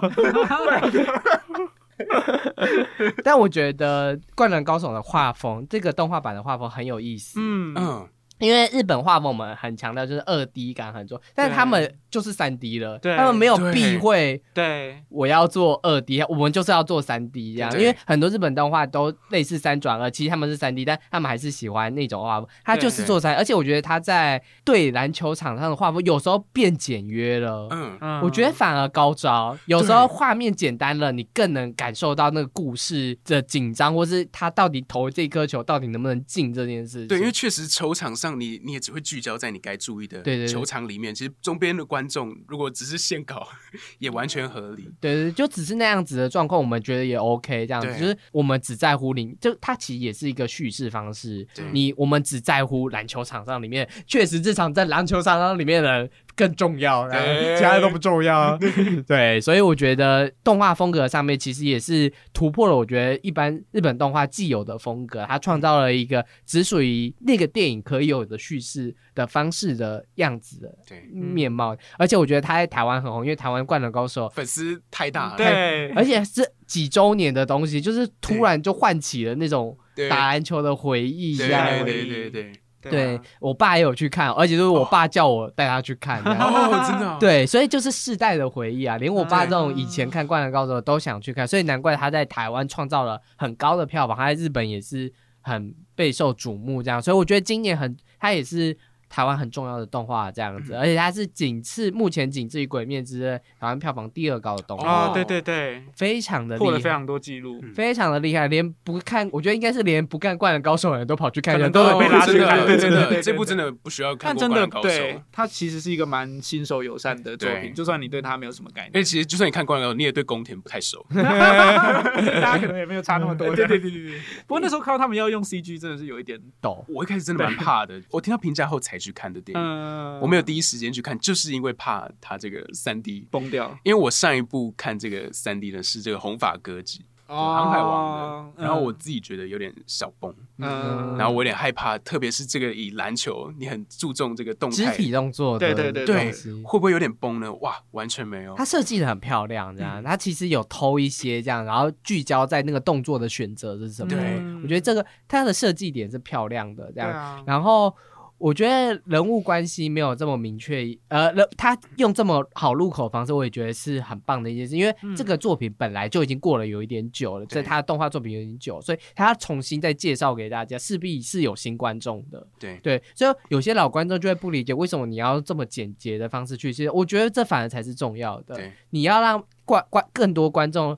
[3.24, 7.38] 但我觉得《灌篮高手》的画风，这个动画版的画风很有意思。”。
[7.42, 8.08] 嗯，嗯，
[8.38, 17.72] 因为日本画风我们很强调就是二 D 感很重，但是他们就是三 D 了，对他们没有避讳对，我要做二 D，我们就是要做三 D 这样。
[17.78, 27.68] 因为很多日本动画都类似三转二，其实他们是三 D，但他们还是喜欢那种画风，他就是做三，而且我觉得他在对篮球场上的画风有时候变简约了。
[27.70, 37.08] 嗯，嗯我觉得反而高招，有时候画面简单了，你更能感受到那个故事的紧张，或是他到底投这颗球到底能不能进这件事情。
[37.08, 43.48] 对，因为确实球场上你你也只会聚焦在你该注意的对对对球场里面，其实周边的观众如果只是现稿，
[43.98, 44.90] 也完全合理。
[45.00, 51.64] 对对，就只是那样子的状况，我们觉得也 OK，这样子就是我们只在乎你，就它其实也是一个叙事方式对。
[51.72, 57.26] 你我们只在乎篮球场上里面，确实这场在篮球场上里面的人更重要，然后
[57.56, 58.56] 其他的都不重要。
[59.08, 79.76] 对，所以我觉得动画风格上面其实也是突破了我觉得一般日本动画既有的风格，它创造了一个只属于那个电影可以有的叙事的方式的样子的对，面貌，而且我觉得它在台湾很红，因为台湾《灌篮高手》粉丝太大了，对，而且是几周年的东西，就是突然就唤起了那种
[80.08, 81.84] 打篮球的回忆，对这样。
[81.84, 82.52] 对对对
[82.90, 83.20] 对。
[83.40, 97.00] 我爸也有去看，而且都是我爸叫我带他去看 真的哦，对，所以就是世代的回忆啊，连我爸这种以前看《灌篮高手》都想去看，所以难怪他在台湾创造了很高的票房，他在日本也是很备受瞩目这样。
[97.00, 98.76] 所以我觉得今年很，他也是
[99.08, 107.60] 台湾很重要的动画这样子，而且它是仅次目前仅次于《鬼灭之刃》台湾票房第二高的动画，哦，对对对，非常的厉害破了非常多记录。
[107.74, 114.88] 非常的厉害，连不看，我觉得应该是连不看《灌篮高手》的人都跑去看，可能都被拉去看对对真的，对对对这部真的不需要看但真的灌篮高手。
[114.88, 121.04] 对，它其实是一个蛮新手友善的作品，就算你对它没有什么概因为，其实就算你看灌篮高手，你也对宫田不太熟。
[121.14, 123.46] 大家可能也没有差那么多。
[123.54, 124.18] 对对对对对。
[124.46, 126.84] 不过那时候看到他们要用 CG，真的是有一点，抖。
[126.88, 133.26] 我一开始真的蛮怕的，我听到评价后才去看的电影，嗯，我没有第一时间去看，就是因为怕它这个三 D。
[133.30, 133.78] 崩掉。
[133.84, 146.32] 因为我上一部看这个三 D 的是这个红发歌姬，哦航海王的，然后我嗯自己觉得有点小崩，嗯，然后我有点害怕，特别是这个以篮球，你很注重这个动态，肢体动作的对对对对，
[146.64, 147.52] 会不会有点崩呢？
[147.54, 148.64] 哇，完全没有它。
[148.64, 154.16] 设计的很漂亮，这嗯样，它其实有偷一些这样，然后聚焦在那个动作的选择是什么。
[154.62, 157.10] 我觉得这个它的设计点是漂亮的，这样。
[157.10, 157.94] 啊，然后
[158.38, 172.46] 我觉得人物关系没有这么明确，呃，人他用这么好入口的方式，我也觉得是很棒的一件事，因为嗯这个作品本来就已经过了有一点久了，对在他的动画作品有点久，所以他要重新再介绍给大家，势必是有新观众的。
[172.58, 176.72] 对对，所以有些老观众就会不理解为什么你要这么简洁的方式去。
[176.72, 178.58] 其实我觉得这反而才是重要的。
[178.90, 180.96] 你要让观观更多观众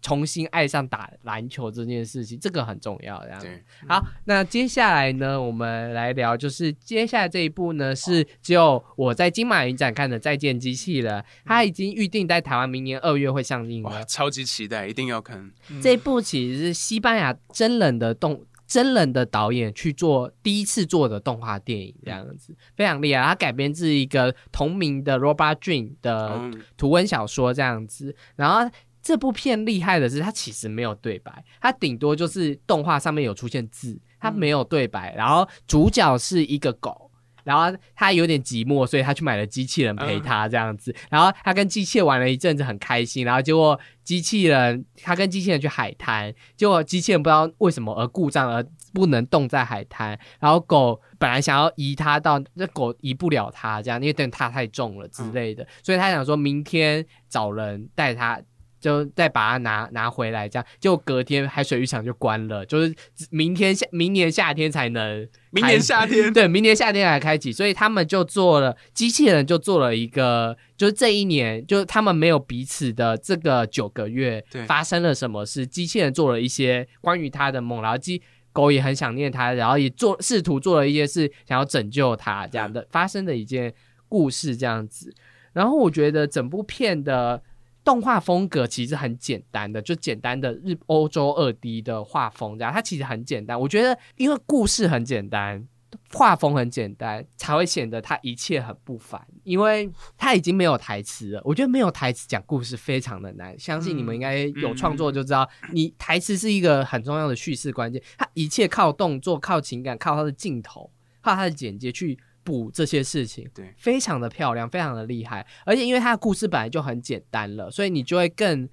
[0.00, 3.20] 重新爱上打篮球这件事情，这个很重要。
[3.24, 14.04] 这样对，好，那接下来呢，我们来聊，就是接下来这一部呢是只有我在金马影展看的《再见机器人》，它已经预定在台湾明年二月会上映哇，了。
[14.04, 15.50] 超级期待，一定要看。
[15.70, 23.22] 嗯这一部其实是西班牙真人的动真人的导演去做第一次做的动画电影，这样子非常厉害。
[23.24, 28.70] 它改编自一个同名的 Robot Dream 的嗯，图文小说这样子，然后。
[29.04, 35.14] 这部片厉害的是，它其实没有对白，它顶多就是动画上面有出现字，它没有对白。
[35.14, 37.10] 然后主角是一个狗，
[37.44, 40.96] 然后他有点寂寞，所以他去买了机器人陪他这样子。
[41.10, 43.26] 然后他跟机器人玩了一阵子，很开心。
[43.26, 50.18] 然后结果机器人他跟机器人去海滩，结果机器人不知道为什么而故障而不能动在海滩。
[50.40, 58.40] 然后狗本来想要移它到，那狗移不了它，这样因为等它太重了之类的，所以他想说明天找人带它。
[58.84, 62.94] 就再把它拿拿回来，这样就隔天海水浴场就关了，就是
[63.30, 75.66] 明天夏明年夏天才能，明年夏天对，明年夏天才开启，所以他们就做了机器人，就做了一个，就是这一年，就是他们没有彼此的这个九个月，发生了什么事？
[75.66, 78.20] 机器人做了一些关于他的梦，然后机
[78.52, 83.72] 狗也很想念他，然后也做试图做了一些事，想要拯救他，这样的发生的一件
[84.10, 85.14] 故事这样子。
[85.54, 87.42] 然后我觉得整部片的。
[87.84, 93.60] 动画风格其实很简单的，就简单的日欧洲二 D 的画风，这样它其实很简单。
[93.60, 95.68] 我觉得，因为故事很简单，
[96.10, 99.20] 画风很简单，才会显得它一切很不凡。
[99.42, 103.56] 因为它已经没有台词了，我觉得没有台词讲故事非常的难。
[103.58, 108.02] 相信你们应该有创作就知道，你台词是一个很重要的叙事关键。
[108.16, 112.18] 它一切靠动作、靠情感、靠它的镜头、靠它的剪接去。
[112.44, 118.68] 补这些事情，对，非常的漂亮，非常的厉害，而且因为他的故事本来就很简单了，所以你就会更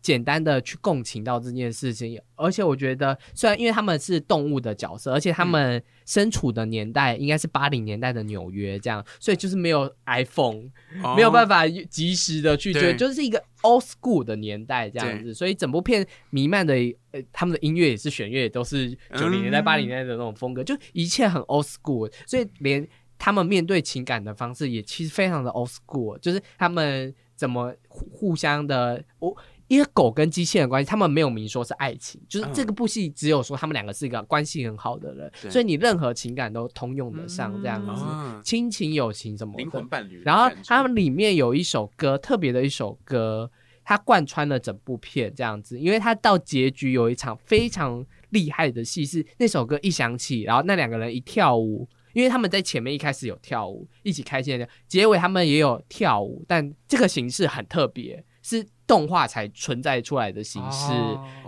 [0.00, 2.20] 简单的去共情到这件事情。
[2.36, 10.70] 而且我觉得，虽然因为他们是动物的角色，而且他们身处的年代应该是八零年代的纽约，这样，所以就是没有 iPhone，
[11.16, 16.74] 没有办法及时的去追，就是一个 old school 的年代这样子，所以整部片弥漫的
[17.10, 22.86] 呃，他们的音乐也是弦乐，都是九零年代、八零年代的那种风格，就一切很 old school，所以连。
[23.18, 29.36] 他们面对情感的方式也其实非常的 old school，就是他们怎么互互相的，我
[29.68, 38.02] 因为狗跟机器人关系，他们没有明说是爱情，就是这个部戏只有说他们两个是一个关系很好的人，所以你任何情感都通用得上这样子，
[38.44, 40.22] 亲情友情什么灵魂伴侣。
[40.22, 43.50] 然后他们里面有一首歌，特别的一首歌，
[43.82, 51.88] 它贯穿了整部片这样子，因为它到结局有一场非常厉害的戏，是那首歌一响起，然后那两个人一跳舞。
[52.16, 60.94] 因为他们在前面一开始有跳舞，一起开心的，结尾他们也有跳舞，但这个形式很特别，是动画才存在出来的形式。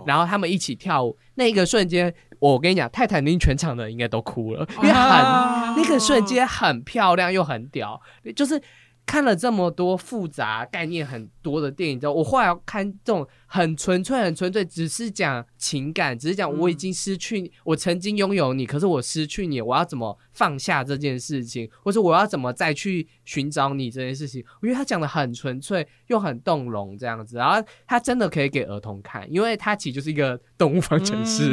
[0.05, 7.99] 然后他们一起跳舞，那一个瞬间，我跟你讲，泰坦尼克全场的人应该都哭了，因为很那个瞬间很漂亮又很屌，
[8.35, 8.61] 就是。
[9.09, 24.45] 看了这么多复杂概念很多的电影之后，我后来要看这种很纯粹、很纯粹，只是讲情感，只是讲我已经失去，我曾经拥有你，可是我失去你，我要怎么放下这件事情，或者我要怎么再去寻找你这件事情？
[24.61, 31.51] 我觉得他讲的很纯粹又很动容，这样子，然后他真的可以给儿童看，因为他其实就是一个 动物方程式，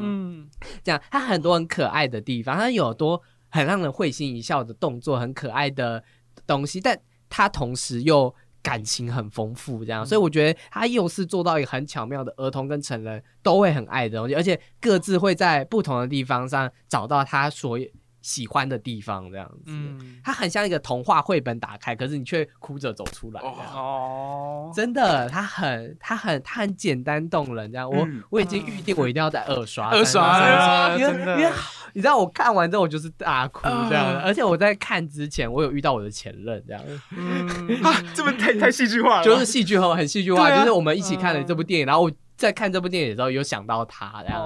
[0.00, 0.48] 嗯，
[0.84, 6.04] 这样他很多很可爱的地方，他有多很让人会心一笑的动作，很可爱的。
[6.46, 17.78] 东西，但他同时又感情很丰富，这样，所以我觉得他又是做到一个很巧妙的儿童跟成人都会很爱的东西，而且各自会在不同的地方上找到他所
[18.22, 31.50] 喜欢的地方，这样子，嗯，它很像一个童话绘本打开，可是你却哭着走出来，哦，真的，它很，它很，它很简单动人，这样，我我已经预定，我一定要在二刷，二刷，因为因为
[31.92, 37.46] 你知道，我看完之后我就是大哭这样，而且我在看之前，我有遇到我的前任这样，嗯，
[38.14, 44.40] 这么太太戏剧化了，就是戏剧化，很戏剧化，就是我们一起看了这部电影，然后我在看这部电影的时候有想到他这样，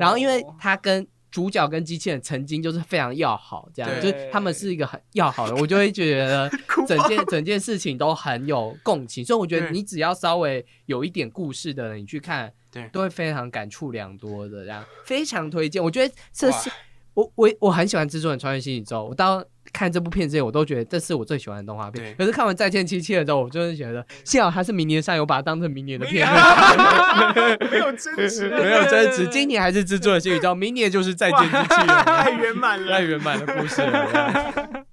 [0.00, 1.06] 然后因为他跟。
[1.34, 6.48] 主角跟机器人曾经就是非常要好，这样就是他们是一个很要好的，我就会觉得
[6.86, 15.82] 整件整件事情都很有共情，所以我觉得你只要稍微有一点故事的人，你去看，对，都会非常感触良多的，这样非常推荐。
[15.82, 16.70] 我觉得这是
[17.14, 19.44] 我我我很喜欢《蜘蛛人穿越新宇宙》，我到。
[19.74, 22.14] 看这部片之前，我都觉得这是我最喜欢的动画片。
[22.16, 26.26] 可是看完《再见机器人》之后，我真是觉得幸好它是明年上，有把它当成明年的片。
[27.70, 29.26] 没有争执，没有争执。
[29.26, 34.83] 今年还是制作的新宇宙，明年就是《再见机器人》， 太圆满了，太圆满的故事了。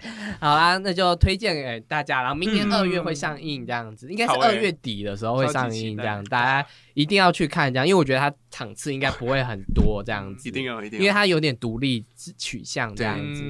[0.40, 12.04] 好啦，那就推荐给大家，然后明年二月会上映，这样子应该是二月底的时候会上映，这样大家一定要去看，这样，因为我觉得它场次应该不会很多，这样子，一定要，一定，因为它有点独立
[12.38, 13.42] 取向，这样子。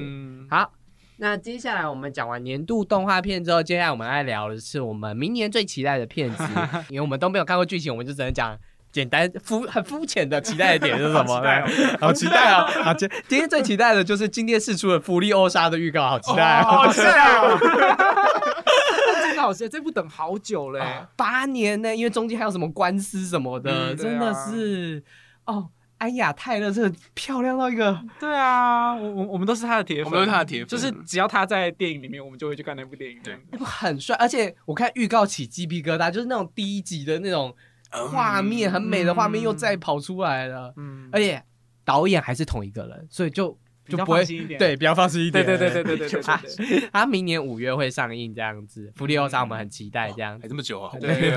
[0.49, 0.73] 好，
[1.17, 6.43] 那接下来我们讲完年度动画片之后，接下来我们来聊的是我们明年最期待的片子，
[6.89, 8.57] 因为我们都没有看过剧情，我们就只能讲。
[8.91, 11.41] 简单肤很肤浅的期待的点是什么？
[11.99, 12.65] 好期待啊！
[12.83, 17.57] 好，今今天最期待的就是今天试出的《福利欧莎》的预告，好期待，好期待啊！
[19.23, 25.03] 很好期待，这部等好久嘞、啊八年呢，因为中间还有什么官司什么的，真的啊是
[25.45, 25.69] 哦。
[26.01, 33.19] 安雅泰勒真的漂亮到一个，对啊，我我我们都是他的铁粉，我们都是他的铁粉就是只要他在电影里面，我们就会去看那部电影。
[33.23, 37.55] 对那部很帅，而且我看预告起鸡皮疙瘩，就是那种第一集的那种
[37.91, 41.43] 画面，很美的画面又再跑出来了，嗯，而且
[41.83, 43.51] 导演还是同一个人，所以就
[43.83, 44.57] 比较就不会放心一点。
[44.59, 45.45] 对，比较放心一点。
[45.45, 50.43] 对对对对对对对他对对， 他明年五月会上映这样子，《福利欧莎》我们很期待这样子。
[50.43, 50.95] 还这么久啊！
[50.99, 51.31] 对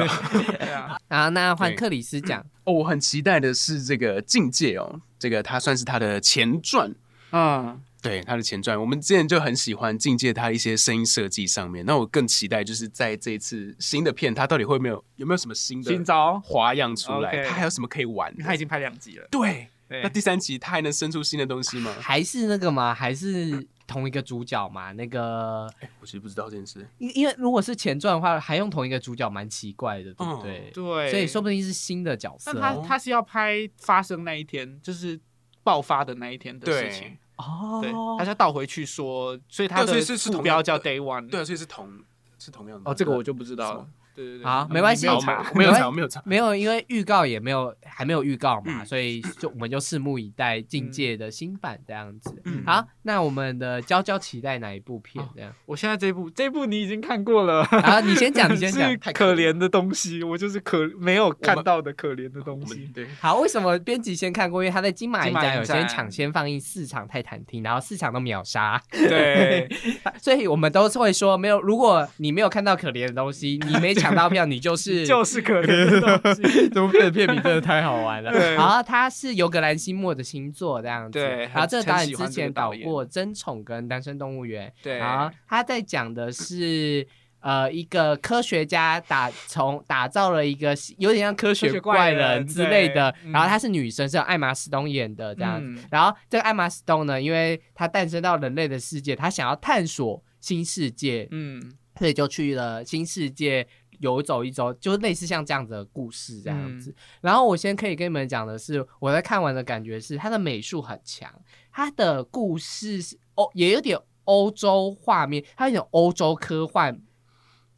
[0.73, 1.77] 啊， 啊，那换对。
[1.77, 6.95] 克里斯讲，哦，我很期待的是这个《境界》哦，这个它算是他的前传，
[7.33, 8.79] 嗯，对他的前传。
[8.79, 18.33] 我们之前就很喜欢《境界》他一些声音设计上面，那我更期待就是在这一次新的片，他到底会没有有没有什么新的新招，花样出来它还有什么可以玩？
[18.37, 19.27] 他已经拍两集了。
[19.31, 21.95] 对，那第三集他还能生出新的东西吗？
[21.99, 22.95] 还是那个吗？
[22.95, 24.93] 还是同一个主角嘛？
[24.93, 25.67] 那个，
[26.01, 26.87] 我其实不知道这件事。
[26.99, 30.71] 因因为如果是前传的话，还用同一个主角蛮奇怪的，对不对？
[30.75, 32.85] 对，所以说不定是新的角色但他哦。
[32.87, 35.19] 他是要拍发生那一天，就是
[35.63, 37.17] 爆发的那一天的事情。
[37.37, 41.29] 哦对，他是要倒回去说，所以他的对所以是是副标叫 Day One。
[41.29, 41.91] 对啊，所以是同
[42.39, 42.91] 是同样的。
[42.91, 43.87] 哦，这个我就不知道了。
[44.15, 45.51] 对对对，好嗯没关系没有查。
[45.55, 46.23] 没有查，没有查。
[46.25, 52.35] 没有，因为预告也没有，还没有预告嘛，嗯所以就我们就拭目以待境界的新版这样子。
[52.45, 55.25] 嗯好，那我们的娇娇期待哪一部片？
[55.35, 58.97] 这样，我现在这部这部你已经看过了，啊，你先讲，你先讲 是。
[59.13, 62.91] 可怜的东西，我就是可没有看到的可怜的东西。
[62.95, 64.63] 对好，为什么编辑先看过？
[64.63, 69.69] 因为他在金马影金马影展有先抢先放映四场泰坦厅，然后四场都秒杀，对，
[70.21, 76.69] 所以我们都是会说，没有，如果你没有看到可怜的东西，你没抢到票，你就是 就是可怜的 东西。
[76.69, 78.31] 这部片的片名真的太好玩了。
[78.31, 87.07] 对然后他是尤格兰西莫的星座这样子，对然后这个导演之前导过《争宠》跟《单身动物园》，对然后他在讲的是。
[87.47, 95.83] 呃，一个科学家打从打造了一个有点像科学怪怪人人之类的，然后她是女生，是由艾玛斯东演的这样子。
[95.83, 101.61] 嗯然后这个艾玛斯东呢，因为她诞生到人类的世界，她想要探索新世界，嗯，
[101.99, 103.67] 所以就去了新世界
[104.01, 106.95] 游走一周，就是类似像这样子的故事这样子。
[107.21, 111.31] 然后我先可以跟你们讲的是，我在看完的感觉是，它的美术很强，
[111.73, 117.01] 它的故事是欧也有点欧洲画面，它有点欧洲科幻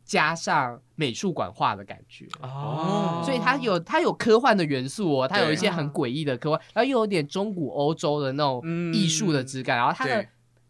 [0.05, 2.27] 加上美术馆画的感觉。
[2.41, 3.23] 哦。
[3.25, 8.95] 所以它有它有科幻的元素哦，它有一些很诡异的科幻，然后又有点中古欧洲的那种嗯。
[8.95, 10.29] 艺术的质感，然后它的对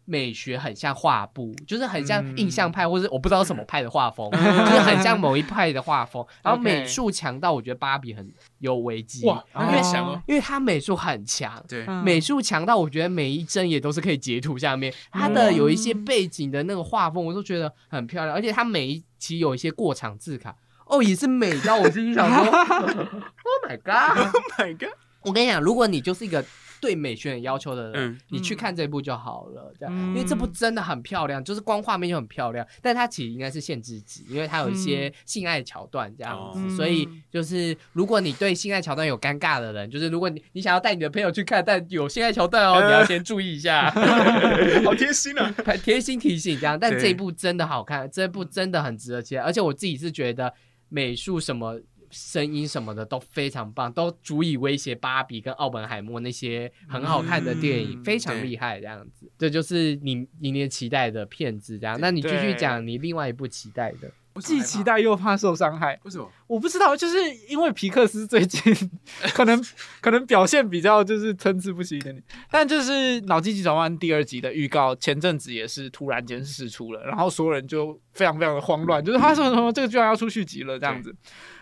[0.09, 6.25] 美学很像画布，就是很像嗯印象派，或是我不知道什么派的画风，就是很像某一派的画风。
[6.41, 8.25] 然后美术强到我觉得芭比很
[8.59, 10.21] 有危机，哇，因为那很强哦。
[10.25, 11.61] 因为它美术很强。
[11.67, 20.55] 对，嗯美术强到我觉得每一帧也都是可以截图下面，它的有一些背景的那个画风，我都觉得很漂亮，而且它每一期有一些过场字卡，
[20.85, 24.89] 哦，也是美到我心里想说， Oh my god！Oh my god！
[25.23, 26.41] 我跟你讲，如果你就是一个
[26.79, 43.89] 对美学有要求的人，嗯你去看这部就好了，这样，嗯因为这部真的很漂亮，就是光画面就很漂亮，但它其实应该是限制级，因为它有一些性爱桥段这样子，嗯所以就是如果你对性爱桥段有尴尬的人，就是如果你你想要带你的朋友去看，但有性爱桥段哦，你要先注意一下，
[44.85, 45.53] 好贴心啊！
[45.83, 46.77] 贴心提醒这样。
[46.79, 50.53] 但这一部真的好看，这部真的很值得期待，而且我自己是觉得
[50.89, 51.79] 美术什么。
[52.09, 58.79] 声音什么的都非常棒，都足以威胁芭比跟奥本海默那些很好看的电影，嗯非常厉害。
[58.79, 61.77] 这样子，这就是你明年期待的片子。
[61.79, 64.11] 这样，那你继续讲你另外一部期待的。
[64.39, 65.99] 既期待又怕受伤害。
[66.03, 66.31] 为什么？
[66.45, 67.17] 我不知道，就是
[67.49, 68.61] 因为皮克斯最近
[69.33, 69.59] 可能
[69.99, 72.91] 可能表现比较就是参差不齐一点点，但就是
[73.25, 81.15] 《脑筋急转弯》第二集的预告，前阵子也是突然间释出了，然后所有人就非常非常的慌乱，就是他说什么这个居然要出续集了这样子。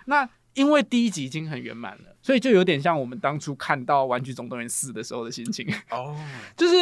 [0.05, 5.67] 那因为第一集已经很圆满了，所以就有点像我们当初看到《玩具总动员四》的时候的心情。
[5.91, 6.15] 哦，
[6.55, 6.75] 就是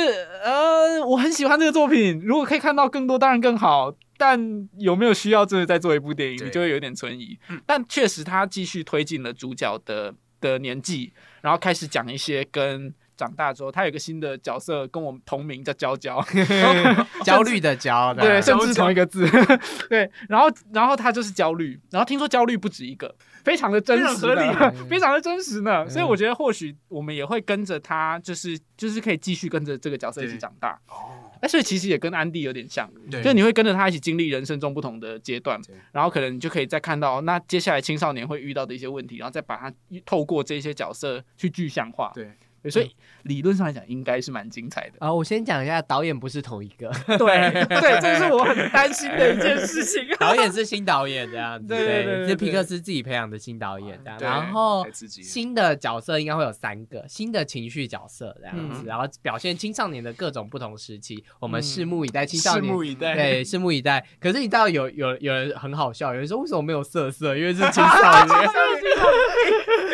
[0.43, 3.93] 呃，我很喜欢这个作品，如果可以看到更多，当然更好。
[4.15, 7.37] 但有没有需要真的再做一部电影，你就会有点存疑。
[7.49, 11.11] 嗯但确实，他继续推进了主角的的年纪，
[11.41, 16.23] 然后开始讲一些跟长大之后，他有一个新的角色跟我们同名叫娇娇，
[17.23, 19.27] 焦虑的焦，对，甚至同一个字，
[19.89, 20.09] 对。
[20.29, 25.83] 然后，然后他就是焦虑，然后听说焦虑不止一个，非常的真实非常的，非常的真实呢。
[25.85, 25.89] 嗯。
[25.89, 30.79] 所以我觉得或许我们也会跟着他，就是就是可以继续跟着这个角色一起长大。
[30.87, 33.21] 哦，哎，所以其实也跟安迪有点像，对。
[33.21, 35.59] 就你会跟着他一起经历人生中不同的阶段，
[35.91, 39.73] 然后可能你就可以再看到那接下来青少年会遇到的一些问题，然后再把它
[40.05, 42.11] 透过这些角色去具象化。
[42.13, 42.31] 对
[42.69, 44.97] 所以理论上来讲，应该是蛮精彩的。
[44.99, 50.03] 啊，我先讲一下，导演不是同一个，对对，这是我很担心的一件事情。
[50.19, 62.25] 导演是新导演这样子，对对对对是皮克斯自己培养的新导演这样，然后新的角色应该会有三个新的情绪角色这样子，嗯然后表现青少年的各种不同时期，我们嗯拭目以待。
[62.25, 63.15] 青少拭年目以待。
[63.15, 64.05] 对，拭目以待。
[64.19, 67.35] 可是你知道有有有人很好笑，有人说为什么没有色色？
[67.37, 68.37] 因为是青少年，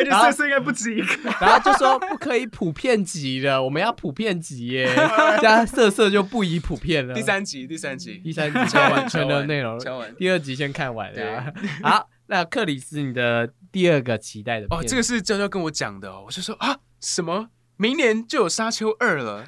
[0.00, 1.30] 而且色色应该不止一个。
[1.40, 4.86] 然后就说不可以普遍级的，我们要普遍集耶，
[5.40, 7.14] 这样色色就不宜普遍了。
[7.14, 10.14] 第三集，第三集，第三集敲完完全的内容，敲完。
[10.16, 11.52] 第二集先看完了。
[11.82, 17.48] 好，那克里斯，你的第二个期待的哦，片这个是娇娇跟我讲的哦，我就说啊，什么？
[17.76, 19.42] 明年就有《沙丘二》了，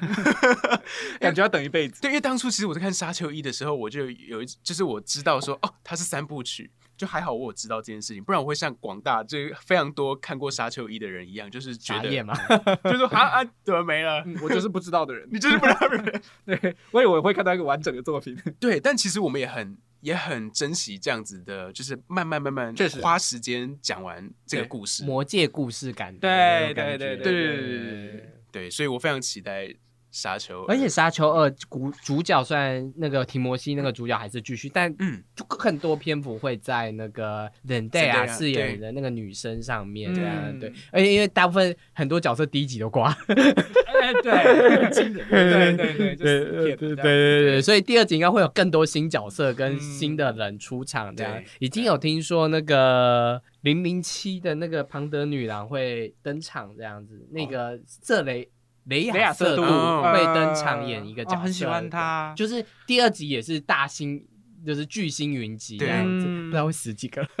[1.21, 2.01] 感觉要等一辈子。
[2.01, 6.71] 对，因为当初其实我在看《沙丘一》的时候，我就有一，就是我知道说，哦，它是三部曲，
[7.03, 12.09] 就还好我知道这件事情不然我会像广大这非常多看过沙丘一的人一样就是觉得
[12.85, 15.27] 就是说啊啊怎么没了我就是不知道的人。
[15.31, 18.37] 你就是不知道的人 对我以为我会看到一个完整的作品。
[18.57, 25.03] 对但其实我们也很也很珍惜这样子的就是慢慢慢慢花时间讲完这个故事。
[25.03, 29.75] 魔界故事感对对对对对对对所以我非常期待
[30.13, 40.71] 沙丘》，而且《沙丘二》主主角虽然那个提摩西那个主角还是继续，但嗯，就更多篇幅会在那个冷戴亚 Zendaya，饰演的那个女生上面，这样嗯对。
[40.91, 44.31] 而且因为大部分很多角色第一集都挂，哎，对，
[44.93, 51.33] 对对对，对对对对对对，所以第二集应该会有更多新角色跟嗯新的人出场，这样。
[51.33, 51.45] 对。
[51.57, 58.47] 已经有听说那个零零七的那个庞德女郎会登场，这样子，那个瑟雷
[58.85, 64.25] 雷雷亚亚瑟杜瑟杜哦会登场演一个角色，哦很喜欢他就是第二集也是大星。
[64.65, 67.21] 就是巨星云集这对样子，嗯不知道会死几个。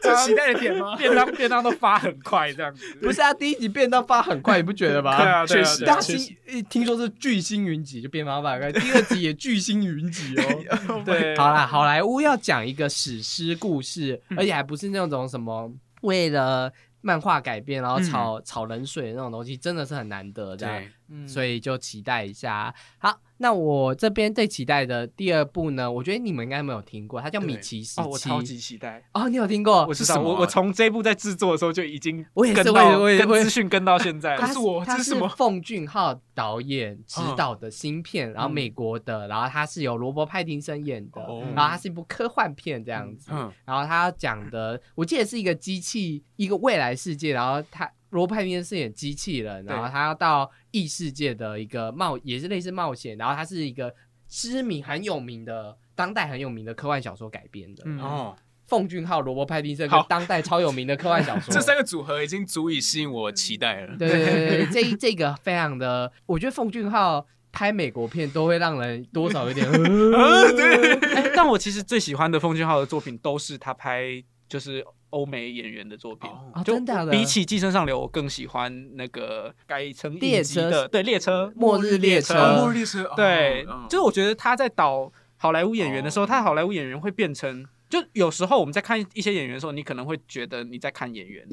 [0.00, 0.96] 这是期待的点吗？
[0.98, 2.82] 便当便当都发很快这样子。
[3.02, 5.14] 不是啊，第一集变到发很快，你不觉得吗？
[5.22, 6.16] 对啊，确实大星
[6.48, 8.72] 一听说是巨星云集，就变发很快。
[8.72, 11.02] 第二集也巨星云集哦。
[11.04, 15.70] 对，好啦，好莱坞要讲一个史诗故事，嗯而且还不是那种什么
[16.00, 20.82] 为了漫画改编然后炒、炒冷水的那种东西，真的是很难得这样。
[21.26, 22.74] 所以就期待一下。
[22.98, 28.00] 好，那我这边最期待的第二部呢，我觉得你们应该没有听过，它叫《米奇时期》。
[28.04, 29.02] 哦，我超级期待。
[29.12, 29.86] 哦，你有听过？
[29.86, 34.40] 我知道，我我从这一部在制作的时候就已经我也是跟到我也我也我资讯跟到现在了。
[34.40, 43.30] 告诉我他是这是什么奉俊昊导演执导的新片，然后嗯美国的，然后他是由罗伯·派丁森演的，哦然后它是一部科幻片这样子。
[43.32, 53.94] 嗯，然后他讲的，我记得是一个机器，一个未来世界，然后他罗伯·派丁森是演机器人，然后他要到异世界的一个冒，也是类似冒险，然后他是一个
[54.28, 57.82] 知名很有名的当代很有名的科幻小说改编的。
[57.86, 58.00] 嗯。
[58.00, 58.36] 哦，
[58.66, 63.96] 奉俊昊、罗伯·派丁森跟当代超有名的科幻小说， 这三个组合已经足以吸引我期待了。
[63.96, 76.30] 对对对对，这一这个非常的，我觉得奉俊昊拍美国片都会让人多少有点，对，但我其实最喜欢的奉俊昊的作品都是他拍就是欧美演员的作品。
[76.64, 80.44] 就真的比起《寄生上流》，我更喜欢那个改成影列车？
[80.44, 81.52] 集的，对列车。
[81.56, 91.46] 末日列车哦末日列车，哦对，哦就是我觉得他在导好莱坞演员的时候，哦他好莱坞演员会变成，就有时候我们在看一些演员的时候，你可能会觉得你在看演员，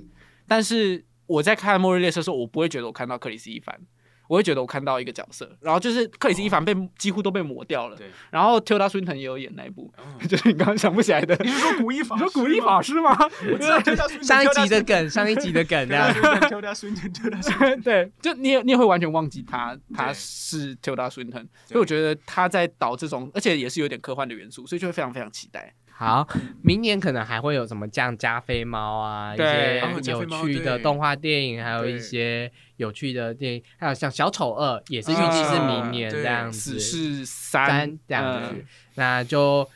[0.48, 3.80] 但是我在看《末日列车》的时候，我不会觉得我看到克里斯·伊凡。
[4.28, 12.16] 我会觉得我看到一个角色，然后就是克里斯·伊凡被、几乎都被抹掉了，对，然后 Tilda Swinton 也有演那一部，哦 就是你刚刚想不起来的，你是说古一法？
[12.16, 13.18] 你说古一法师吗？
[13.52, 13.80] 我知道
[14.22, 16.14] 上一集的梗，上一集的梗这样。
[16.50, 17.82] 丢他孙子，丢他孙子。
[17.84, 25.74] 对，就你也你也会完全忘记他他是 Tilda Swinton，所以我觉得他在导这种，而且也是有点科幻的元素，所以就会非常非常期待。
[25.98, 26.28] 好，
[26.62, 38.66] 明年可能还会有什么像加菲猫啊，一些有趣的对动画电影，还有一些有趣的电影，还有像小丑二也是预计是明年这样子，死侍三三这样子嗯，
[38.96, 39.68] 那就。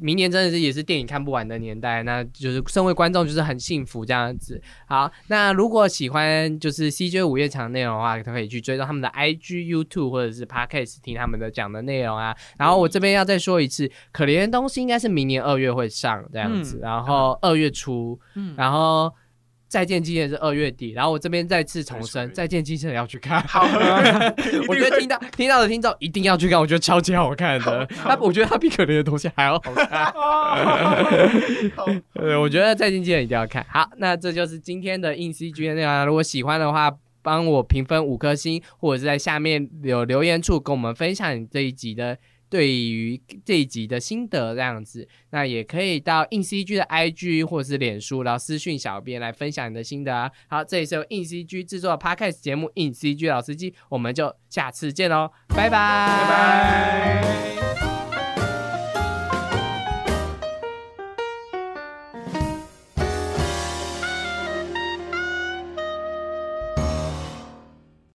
[0.00, 4.62] 明年真的是也是电影看不完的年代，那就是身为观众就是很幸福这样子。
[4.86, 12.32] 好，那如果喜欢就是 CJ 午夜场的内容的话，可以去追踪他们的 IG、YouTube 或者是 Podcast 听他们的讲的内容啊。
[12.56, 19.12] 然后我这边要再说一次，可怜的东西应该是明年二月会上这样子，嗯然后二月初，嗯然后
[19.68, 23.40] 再见机器人是二月底，然后我这边再次重申，再见机器人要去看。
[23.46, 23.60] 好，
[24.66, 27.86] 我觉得听到听到的听众一定要去看，我觉得超级好看的。
[27.86, 30.12] 他我觉得他比可怜的东西还要好看。
[32.14, 33.64] 呃， 我觉得再见机器人一定要看。
[33.68, 36.04] 好，那这就是今天的硬 CG 的内容啊。
[36.04, 36.90] 如果喜欢的话，
[37.20, 42.16] 帮我评分五颗星，或者是在下面有留言处跟我们分享你这一集的
[42.48, 45.08] 对于这一集的心得这样子。
[45.30, 50.30] 那也可以到硬 CG 的 IG 或是脸书，然后私讯小编来分享你的心得啊。
[50.48, 58.07] 好，这里是由硬 CG 制作的 Podcast 节目《硬 CG 老司机》，我们就下次见喽，拜拜，拜拜。